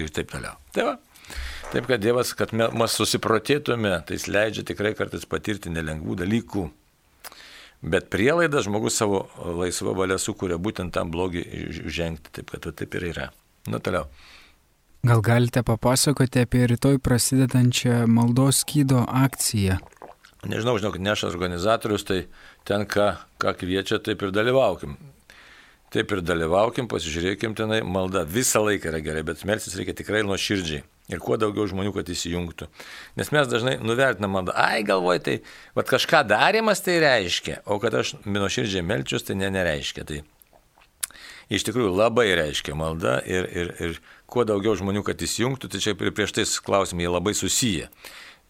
ir 0.00 0.08
taip 0.16 0.32
toliau. 0.32 0.56
Tai 0.72 0.88
va. 0.88 0.96
Taip, 1.74 1.84
kad 1.84 2.00
Dievas, 2.00 2.32
kad 2.38 2.56
mes 2.56 2.96
susiprotėtume, 2.96 3.98
tai 4.08 4.16
jis 4.16 4.30
leidžia 4.32 4.64
tikrai 4.72 4.96
kartais 4.96 5.28
patirti 5.28 5.68
nelengvų 5.76 6.22
dalykų. 6.24 6.70
Bet 7.86 8.08
prielaida 8.10 8.62
žmogus 8.66 8.96
savo 8.98 9.26
laisvą 9.38 9.94
valią 9.94 10.18
sukuria 10.18 10.58
būtent 10.58 10.90
tam 10.94 11.12
blogį 11.14 11.44
žengti, 11.86 12.32
taip 12.34 12.50
kad 12.50 12.66
taip 12.74 12.96
ir 12.98 13.12
yra. 13.12 13.28
Nu, 13.70 13.78
toliau. 13.78 14.08
Gal 15.06 15.20
galite 15.22 15.62
papasakoti 15.62 16.42
apie 16.42 16.64
rytoj 16.66 16.98
prasidedančią 16.98 18.06
maldos 18.10 18.64
skydo 18.64 19.04
akciją? 19.06 19.78
Nežinau, 20.46 20.74
žinau, 20.78 20.90
kad 20.94 21.02
ne 21.02 21.12
aš 21.14 21.28
organizatorius, 21.28 22.04
tai 22.06 22.24
ten 22.66 22.86
ką, 22.90 23.12
ką 23.42 23.54
kviečia, 23.60 24.00
taip 24.02 24.22
ir 24.22 24.34
dalyvaukim. 24.34 24.96
Taip 25.94 26.10
ir 26.10 26.20
dalyvaukim, 26.26 26.88
pasižiūrėkim 26.90 27.54
tenai, 27.58 27.78
malda 27.86 28.24
visą 28.26 28.64
laiką 28.64 28.90
yra 28.90 29.00
gerai, 29.04 29.22
bet 29.26 29.44
melsis 29.46 29.76
reikia 29.78 29.94
tikrai 29.94 30.24
nuo 30.26 30.34
širdžiai. 30.40 30.82
Ir 31.06 31.20
kuo 31.22 31.36
daugiau 31.38 31.68
žmonių, 31.70 31.92
kad 31.94 32.08
įsijungtų. 32.10 32.66
Nes 33.14 33.30
mes 33.30 33.46
dažnai 33.46 33.76
nuvertinam 33.78 34.32
maldą. 34.34 34.56
Ai, 34.58 34.82
galvoj, 34.86 35.20
tai 35.22 35.36
vad 35.78 35.86
kažką 35.86 36.24
darimas 36.26 36.82
tai 36.82 36.98
reiškia, 37.04 37.60
o 37.70 37.78
kad 37.82 37.94
aš 37.94 38.16
nuo 38.26 38.48
širdžiai 38.50 38.82
melčius, 38.82 39.28
tai 39.28 39.38
ne, 39.38 39.52
nereiškia. 39.54 40.02
Tai 40.08 40.18
iš 41.54 41.68
tikrųjų 41.68 41.92
labai 41.94 42.26
reiškia 42.40 42.74
malda 42.74 43.20
ir, 43.22 43.46
ir, 43.46 43.70
ir 43.78 44.00
kuo 44.26 44.42
daugiau 44.48 44.74
žmonių, 44.78 45.04
kad 45.06 45.22
įsijungtų, 45.22 45.70
tai 45.70 45.84
čia 45.84 45.94
ir 45.94 46.14
prieš 46.16 46.34
tais 46.40 46.56
klausimai 46.66 47.06
labai 47.06 47.36
susiję. 47.38 47.86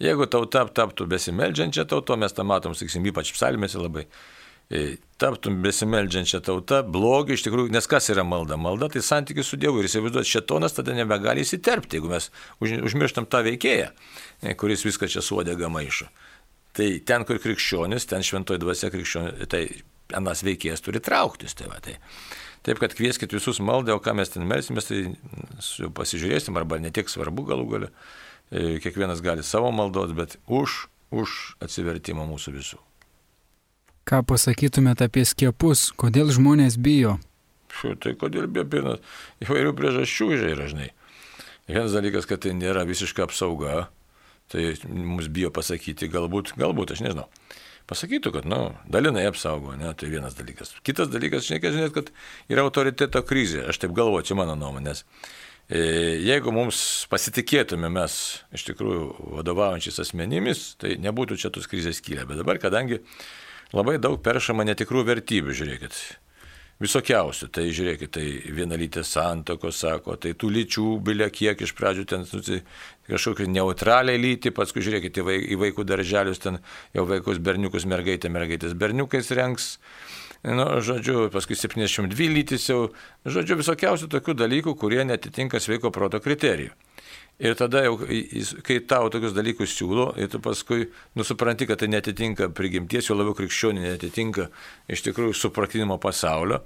Jeigu 0.01 0.25
tauta 0.29 0.65
taptų 0.65 1.07
besimeldžiančią 1.09 1.87
tautą, 1.89 2.17
mes 2.21 2.33
tą 2.37 2.45
matom, 2.45 2.73
sakysim, 2.77 3.05
ypač 3.13 3.33
psalmėse 3.37 3.81
labai. 3.81 4.05
E, 4.71 4.97
taptum 5.21 5.59
besimeldžiančią 5.65 6.43
tautą, 6.45 6.83
blogį 6.93 7.37
iš 7.37 7.47
tikrųjų, 7.47 7.73
nes 7.75 7.89
kas 7.91 8.11
yra 8.13 8.25
malda? 8.27 8.59
Malda 8.61 8.91
tai 8.93 9.03
santykis 9.05 9.51
su 9.51 9.59
Dievu 9.61 9.81
ir 9.81 9.89
įsivaizduoti, 9.91 10.33
šetonas 10.37 10.77
tada 10.77 10.97
nebegali 10.97 11.45
įsiterpti, 11.47 12.01
jeigu 12.01 12.13
mes 12.13 12.31
užmirštam 12.61 13.29
tą 13.33 13.43
veikėją, 13.47 13.91
e, 14.43 14.55
kuris 14.59 14.87
viską 14.87 15.11
čia 15.13 15.25
suodega 15.25 15.71
maišo. 15.73 16.09
Tai 16.77 16.89
ten, 17.09 17.25
kur 17.25 17.41
krikščionis, 17.41 18.05
ten 18.11 18.25
šventoji 18.27 18.61
dvasia 18.61 18.91
krikščionis, 18.93 19.47
tai 19.49 19.63
anas 20.15 20.43
veikėjas 20.47 20.85
turi 20.85 21.01
trauktis. 21.03 21.57
Tai 21.57 21.71
va, 21.73 21.81
tai. 21.83 21.97
Taip, 22.67 22.81
kad 22.83 22.95
kvieskit 22.99 23.33
visus 23.33 23.61
maldą, 23.63 23.95
o 23.97 24.03
ką 24.03 24.17
mes 24.19 24.33
ten 24.33 24.47
melsimės, 24.49 24.91
tai 24.91 25.89
pasižiūrėsim, 25.95 26.57
arba 26.59 26.81
netiek 26.83 27.09
svarbu 27.11 27.47
galų 27.47 27.67
galiu. 27.71 27.93
E, 28.51 28.81
kiekvienas 28.83 29.23
gali 29.23 29.47
savo 29.47 29.71
maldos, 29.75 30.13
bet 30.19 30.37
už, 30.47 30.87
už 31.15 31.39
atsivertimą 31.63 32.27
mūsų 32.27 32.57
visų. 32.59 32.83
Ką 34.07 34.21
pasakytumėte 34.23 35.09
apie 35.09 35.25
skiepus, 35.27 35.89
kodėl 35.99 36.29
žmonės 36.31 36.77
bijo? 36.79 37.17
Šiuo, 37.75 37.97
tai 37.99 38.13
kodėl 38.15 38.45
bijo 38.47 38.63
pirmas? 38.71 39.01
Įvairių 39.43 39.73
priežasčių 39.75 40.29
yra, 40.37 40.69
žinai. 40.71 40.93
Vienas 41.67 41.91
dalykas, 41.91 42.29
kad 42.31 42.45
tai 42.45 42.53
nėra 42.55 42.85
visiška 42.87 43.25
apsauga, 43.27 43.89
tai 44.53 44.69
mums 44.87 45.27
bijo 45.27 45.51
pasakyti, 45.51 46.07
galbūt, 46.13 46.53
galbūt, 46.55 46.93
aš 46.95 47.03
nežinau. 47.03 47.25
Pasakytų, 47.91 48.31
kad, 48.37 48.47
na, 48.47 48.61
nu, 48.61 48.85
dalinai 48.95 49.25
apsaugo, 49.27 49.75
ne, 49.79 49.91
tai 49.99 50.11
vienas 50.13 50.39
dalykas. 50.39 50.71
Kitas 50.87 51.11
dalykas, 51.11 51.49
žinai, 51.49 51.73
žinai, 51.75 51.89
kad 51.95 52.13
yra 52.51 52.63
autoriteto 52.67 53.25
krizė, 53.27 53.65
aš 53.73 53.81
taip 53.83 53.95
galvoju, 53.95 54.29
čia 54.31 54.37
mano 54.39 54.55
nuomonės. 54.59 55.03
E, 55.67 55.81
jeigu 56.23 56.55
mums 56.55 56.79
pasitikėtume 57.11 57.91
mes 57.91 58.21
iš 58.55 58.69
tikrųjų 58.69 59.33
vadovaujančiais 59.41 59.99
asmenimis, 60.05 60.63
tai 60.79 60.95
nebūtų 61.03 61.41
čia 61.43 61.51
tos 61.55 61.67
krizės 61.71 61.99
kilę. 62.07 62.23
Bet 62.31 62.39
dabar, 62.43 62.63
kadangi 62.63 63.01
labai 63.75 63.97
daug 64.03 64.21
peršama 64.23 64.67
netikrų 64.69 65.03
vertybių, 65.09 65.55
žiūrėkit, 65.57 65.99
visokiausių. 66.83 67.49
Tai 67.55 67.65
žiūrėkit, 67.73 68.13
tai 68.17 68.27
vienalytės 68.57 69.15
santokos, 69.17 69.81
sako, 69.83 70.17
tai 70.21 70.35
tų 70.39 70.53
lyčių 70.59 70.87
bilia 71.05 71.31
kiek 71.33 71.61
iš 71.65 71.73
pradžių 71.79 72.05
ten 72.13 72.27
kažkokią 73.09 73.49
neutralią 73.51 74.17
lytį, 74.21 74.53
paskui 74.57 74.85
žiūrėkit 74.85 75.23
į 75.23 75.59
vaikų 75.63 75.87
darželius, 75.89 76.43
ten 76.43 76.61
jau 76.97 77.07
vaikus 77.09 77.41
berniukus, 77.43 77.89
mergaitė, 77.89 78.33
mergaitės 78.33 78.77
berniukais 78.79 79.33
renks. 79.37 79.77
Nu, 80.47 80.67
žodžiu, 80.85 81.27
paskui 81.33 81.57
72 81.59 82.29
lytis 82.31 82.69
jau, 82.69 82.91
žodžiu, 83.25 83.57
visokiausių 83.59 84.11
tokių 84.13 84.37
dalykų, 84.37 84.77
kurie 84.79 85.01
netitinka 85.09 85.59
sveiko 85.63 85.91
proto 85.91 86.21
kriterijų. 86.23 86.75
Ir 87.37 87.53
tada 87.59 87.83
jau, 87.85 87.99
kai 88.65 88.79
tau 88.89 89.11
tokius 89.13 89.35
dalykus 89.37 89.75
siūlo, 89.77 90.07
ir 90.17 90.31
tu 90.33 90.41
paskui 90.41 90.87
nusipranti, 91.19 91.67
kad 91.69 91.83
tai 91.83 91.91
netitinka 91.93 92.49
prigimties, 92.57 93.11
jo 93.11 93.17
labiau 93.19 93.37
krikščionė 93.37 93.83
netitinka 93.85 94.49
iš 94.89 95.05
tikrųjų 95.05 95.37
supratinimo 95.37 95.99
pasaulio. 96.01 96.63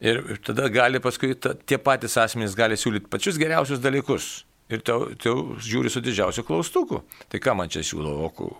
Ir 0.00 0.22
tada 0.46 0.70
gali 0.72 1.02
paskui 1.02 1.34
ta, 1.34 1.56
tie 1.58 1.80
patys 1.82 2.14
asmenys 2.22 2.54
gali 2.56 2.78
siūlyti 2.78 3.10
pačius 3.10 3.40
geriausius 3.40 3.82
dalykus. 3.82 4.30
Ir 4.70 4.84
tau, 4.86 5.10
tau 5.18 5.58
žiūri 5.58 5.90
su 5.90 6.00
didžiausiu 6.04 6.46
klaustuku. 6.46 7.02
Tai 7.28 7.42
ką 7.42 7.56
man 7.58 7.72
čia 7.72 7.82
siūlo, 7.84 8.14
o 8.30 8.50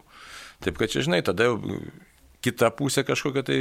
Taip 0.60 0.76
kad 0.76 0.90
čia, 0.92 1.00
žinai, 1.06 1.22
tada 1.24 1.46
jau 1.46 1.54
kita 2.44 2.68
pusė 2.76 3.04
kažkokia 3.08 3.44
tai 3.46 3.58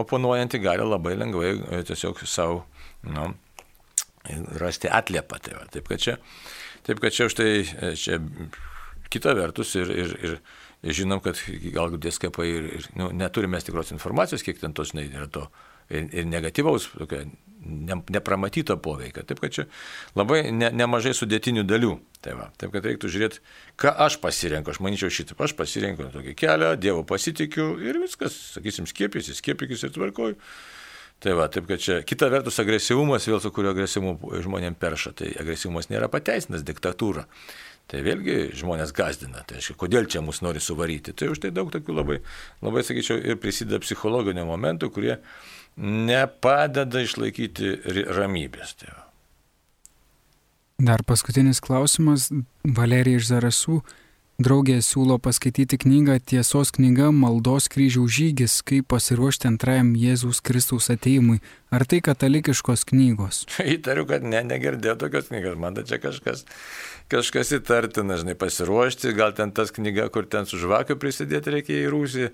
oponuojanti 0.00 0.58
gali 0.62 0.86
labai 0.86 1.14
lengvai 1.18 1.52
e, 1.54 1.82
tiesiog 1.86 2.22
savo, 2.26 2.64
nu, 3.06 3.28
rasti 4.60 4.90
atliepą. 4.90 5.38
Tai 5.42 5.60
va. 5.60 5.68
Taip 5.72 5.88
kad 5.90 6.02
čia 6.02 6.18
Taip 6.82 6.98
kad 7.00 7.14
čia 7.14 7.28
už 7.30 7.34
tai, 7.38 7.62
e, 7.62 7.94
čia 7.94 8.18
kita 9.12 9.36
vertus 9.38 9.74
ir, 9.78 9.90
ir, 9.92 10.16
ir 10.82 10.96
žinom, 10.98 11.22
kad 11.22 11.38
galbūt 11.46 12.08
skiepai 12.10 12.48
ir, 12.48 12.68
ir 12.78 12.88
nu, 12.98 13.10
neturime 13.14 13.60
tikros 13.62 13.92
informacijos, 13.94 14.42
kiek 14.42 14.58
ten 14.58 14.74
tos 14.74 14.90
žinai, 14.90 15.06
yra 15.12 15.28
to 15.30 15.46
ir, 15.92 16.08
ir 16.10 16.26
negatyvaus, 16.26 16.88
tokio 16.96 17.22
ne, 17.62 18.00
nepramatyto 18.10 18.80
poveikio. 18.82 19.22
Taip 19.28 19.44
kad 19.44 19.54
čia 19.54 19.68
labai 20.18 20.48
ne, 20.50 20.72
nemažai 20.74 21.14
sudėtinių 21.14 21.62
dalių. 21.68 21.94
Tai 22.24 22.34
va, 22.40 22.50
taip 22.58 22.74
kad 22.74 22.86
reiktų 22.88 23.12
žiūrėti, 23.14 23.42
ką 23.78 23.94
aš 24.08 24.18
pasirenku. 24.24 24.74
Aš 24.74 24.82
manyčiau 24.82 25.12
šitą, 25.12 25.38
aš 25.38 25.54
pasirenku 25.58 26.10
tokį 26.10 26.34
kelią, 26.38 26.74
Dievo 26.82 27.06
pasitikiu 27.06 27.76
ir 27.78 28.02
viskas, 28.02 28.34
sakysim, 28.56 28.90
skiepysis, 28.90 29.38
skiepykis 29.38 29.86
ir 29.86 29.94
tvarkoju. 29.94 30.38
Tai 31.22 31.36
va, 31.38 31.46
taip 31.52 31.68
kad 31.68 31.78
čia 31.78 32.00
kita 32.02 32.26
vertus 32.32 32.58
agresyvumas, 32.58 33.28
vėl 33.30 33.38
su 33.42 33.52
kuriuo 33.54 33.70
agresyvumu 33.76 34.40
žmonėm 34.42 34.74
perša, 34.78 35.12
tai 35.20 35.28
agresyvumas 35.38 35.86
nėra 35.92 36.08
pateisinas 36.10 36.64
diktatūra. 36.66 37.28
Tai 37.90 38.00
vėlgi 38.02 38.54
žmonės 38.58 38.94
gazdina, 38.96 39.42
tai 39.46 39.58
aišku, 39.60 39.76
kodėl 39.80 40.06
čia 40.10 40.22
mus 40.24 40.40
nori 40.42 40.62
suvaryti. 40.62 41.14
Tai 41.14 41.32
už 41.34 41.42
tai 41.42 41.50
daug 41.54 41.70
tokių 41.74 41.94
labai, 41.94 42.18
labai 42.62 42.82
sakyčiau, 42.86 43.18
ir 43.20 43.38
prisideda 43.42 43.82
psichologinio 43.82 44.46
momentų, 44.48 44.90
kurie 44.94 45.16
nepadeda 45.76 47.02
išlaikyti 47.02 47.74
ramybės. 48.10 48.76
Tai. 48.80 48.94
Dar 50.82 51.04
paskutinis 51.06 51.62
klausimas, 51.62 52.30
Valerija 52.64 53.20
iš 53.20 53.28
Zarasų. 53.30 53.82
Draugė 54.42 54.80
siūlo 54.82 55.20
paskaityti 55.22 55.76
knygą 55.84 56.16
Tiesos 56.26 56.72
knyga 56.74 57.12
Maldos 57.14 57.68
kryžiaus 57.70 58.10
žygis, 58.16 58.56
kaip 58.66 58.88
pasiruošti 58.90 59.46
antrajam 59.46 59.92
Jėzaus 59.94 60.40
Kristaus 60.42 60.88
ateimui. 60.90 61.38
Ar 61.70 61.84
tai 61.86 62.00
katalikiškos 62.02 62.82
knygos? 62.90 63.44
Įtariu, 63.76 64.02
kad 64.08 64.24
ne, 64.26 64.40
negirdėjau 64.48 64.96
tokios 65.04 65.28
knygos. 65.30 65.54
Man 65.62 65.76
tai 65.78 65.84
čia 65.86 66.00
kažkas, 66.02 66.42
kažkas 67.12 67.52
įtartina, 67.60 68.18
žinai, 68.18 68.34
pasiruošti. 68.40 69.14
Gal 69.14 69.36
ten 69.38 69.54
tas 69.54 69.70
knyga, 69.76 70.08
kur 70.10 70.26
ten 70.26 70.48
su 70.50 70.58
žvakiu 70.58 70.98
prisidėti 70.98 71.54
reikia 71.58 71.78
į 71.84 71.92
rūsį 71.94 72.26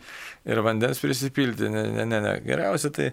ir 0.49 0.63
vandens 0.65 1.03
prisipilti. 1.05 1.69
Ne, 1.75 1.85
ne, 1.93 2.09
ne, 2.09 2.23
ne. 2.25 2.37
Geriausia 2.47 2.95
tai, 2.95 3.11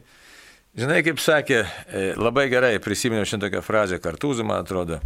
žinai, 0.80 1.02
kaip 1.06 1.20
sakė, 1.24 1.62
e, 1.66 2.06
labai 2.20 2.48
gerai 2.52 2.76
prisiminiau 2.84 3.28
šitokią 3.28 3.62
frazę 3.66 4.00
kartūzų, 4.04 4.46
man 4.48 4.64
atrodo 4.64 5.02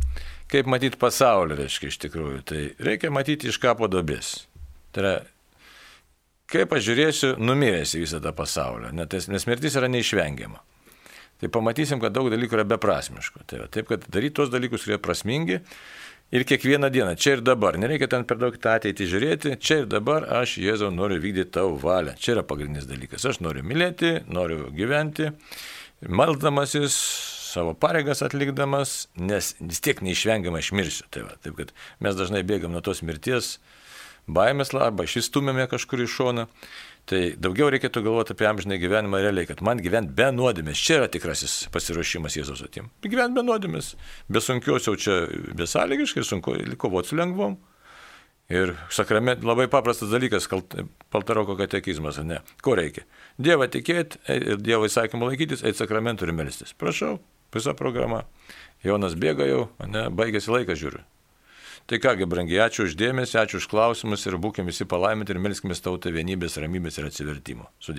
kaip 0.49 0.69
matyti 0.69 0.99
pasaulį, 0.99 1.59
reiškia, 1.63 1.91
iš 1.91 1.99
tikrųjų. 2.05 2.39
Tai 2.49 2.63
reikia 2.89 3.11
matyti 3.13 3.51
iš 3.51 3.59
kapo 3.61 3.89
dobės. 3.91 4.47
Tai 4.95 5.03
yra, 5.03 5.13
kaip 6.49 6.73
aš 6.73 6.87
žiūrėsiu, 6.87 7.35
numiręs 7.37 7.93
į 7.95 8.03
visą 8.05 8.21
tą 8.23 8.33
pasaulį, 8.35 8.95
nes 8.97 9.47
mirtis 9.49 9.77
yra 9.77 9.91
neišvengiama. 9.91 10.63
Tai 11.39 11.47
pamatysim, 11.55 12.01
kad 12.03 12.11
daug 12.11 12.27
dalykų 12.33 12.57
yra 12.57 12.65
beprasmiškų. 12.67 13.45
Tai 13.47 13.61
yra, 13.61 13.67
taip, 13.71 13.87
kad 13.87 14.03
daryti 14.11 14.35
tos 14.41 14.49
dalykus, 14.51 14.83
kurie 14.83 14.97
prasmingi 14.99 15.61
ir 16.31 16.45
kiekvieną 16.45 16.89
dieną, 16.93 17.15
čia 17.15 17.37
ir 17.37 17.41
dabar. 17.41 17.77
Nereikia 17.81 18.07
ten 18.11 18.25
per 18.29 18.37
daug 18.41 18.57
tą 18.61 18.75
ateitį 18.77 19.07
žiūrėti, 19.13 19.55
čia 19.63 19.81
ir 19.83 19.89
dabar 19.89 20.27
aš, 20.41 20.57
Jėzau, 20.61 20.91
noriu 20.93 21.19
vykdyti 21.23 21.55
tavo 21.57 21.75
valią. 21.81 22.15
Čia 22.19 22.37
yra 22.37 22.45
pagrindinis 22.45 22.87
dalykas. 22.89 23.25
Aš 23.25 23.41
noriu 23.45 23.65
mylėti, 23.65 24.19
noriu 24.29 24.69
gyventi, 24.75 25.31
maldamasis, 26.05 26.97
savo 27.49 27.73
pareigas 27.73 28.21
atlikdamas, 28.25 29.07
nes 29.17 29.55
vis 29.59 29.81
tiek 29.85 30.03
neišvengiamai 30.05 30.61
išmirsiu. 30.61 31.07
Tai 31.13 31.25
va, 31.27 31.37
taip 31.41 31.57
kad 31.57 31.73
mes 32.03 32.17
dažnai 32.17 32.45
bėgam 32.45 32.75
nuo 32.75 32.83
tos 32.85 33.01
mirties, 33.05 33.57
baimės 34.29 34.75
arba 34.77 35.07
šis 35.09 35.31
stumėme 35.31 35.65
kažkur 35.71 36.05
į 36.05 36.09
šoną. 36.13 36.45
Tai 37.09 37.19
daugiau 37.41 37.71
reikėtų 37.73 38.03
galvoti 38.05 38.35
apie 38.35 38.45
amžinai 38.45 38.77
gyvenimą 38.77 39.23
realiai, 39.23 39.47
kad 39.49 39.63
man 39.65 39.79
gyventi 39.81 40.13
be 40.13 40.27
nuodėmės. 40.35 40.77
Čia 40.77 40.99
yra 40.99 41.07
tikrasis 41.09 41.63
pasiruošimas 41.73 42.37
Jėzaus 42.37 42.61
atim. 42.67 42.91
Gyventi 43.01 43.39
be 43.39 43.43
nuodėmės. 43.47 43.95
Be 44.29 44.43
sunkios 44.45 44.85
jau 44.85 44.93
čia 44.93 45.15
besąlygiškai, 45.57 46.21
sunku 46.27 46.53
kovoti 46.77 47.09
su 47.09 47.17
lengvom. 47.17 47.57
Ir 48.49 48.75
sakrament 48.93 49.41
labai 49.45 49.67
paprastas 49.69 50.09
dalykas, 50.13 50.47
paltaroko 51.13 51.57
katekizmas, 51.57 52.21
ne? 52.25 52.39
Ko 52.65 52.73
reikia? 52.77 53.05
Dievą 53.41 53.67
tikėti 53.73 54.21
ir 54.33 54.61
Dievo 54.61 54.89
įsakymų 54.89 55.31
laikytis, 55.31 55.65
eiti 55.65 55.81
sakramentų 55.81 56.29
ir 56.29 56.33
melstis. 56.37 56.73
Prašau, 56.77 57.19
visa 57.53 57.73
programa. 57.77 58.23
Jonas 58.85 59.17
bėga 59.17 59.49
jau, 59.49 59.67
ne, 59.85 60.07
baigėsi 60.13 60.53
laikas 60.53 60.81
žiūriu. 60.81 61.05
Tai 61.89 61.97
kągi, 61.97 62.25
brangiai, 62.29 62.59
ačiū 62.67 62.83
uždėmesi, 62.85 63.33
ačiū 63.41 63.57
už 63.57 63.65
klausimus 63.71 64.21
ir 64.29 64.35
būkime 64.37 64.69
visi 64.69 64.85
palaiminti 64.85 65.33
ir 65.33 65.39
melskime 65.41 65.73
tautą 65.73 66.11
vienybės, 66.13 66.59
ramybės 66.61 66.99
ir 67.01 67.07
atsivertimo. 67.09 67.65
Sudė. 67.81 67.97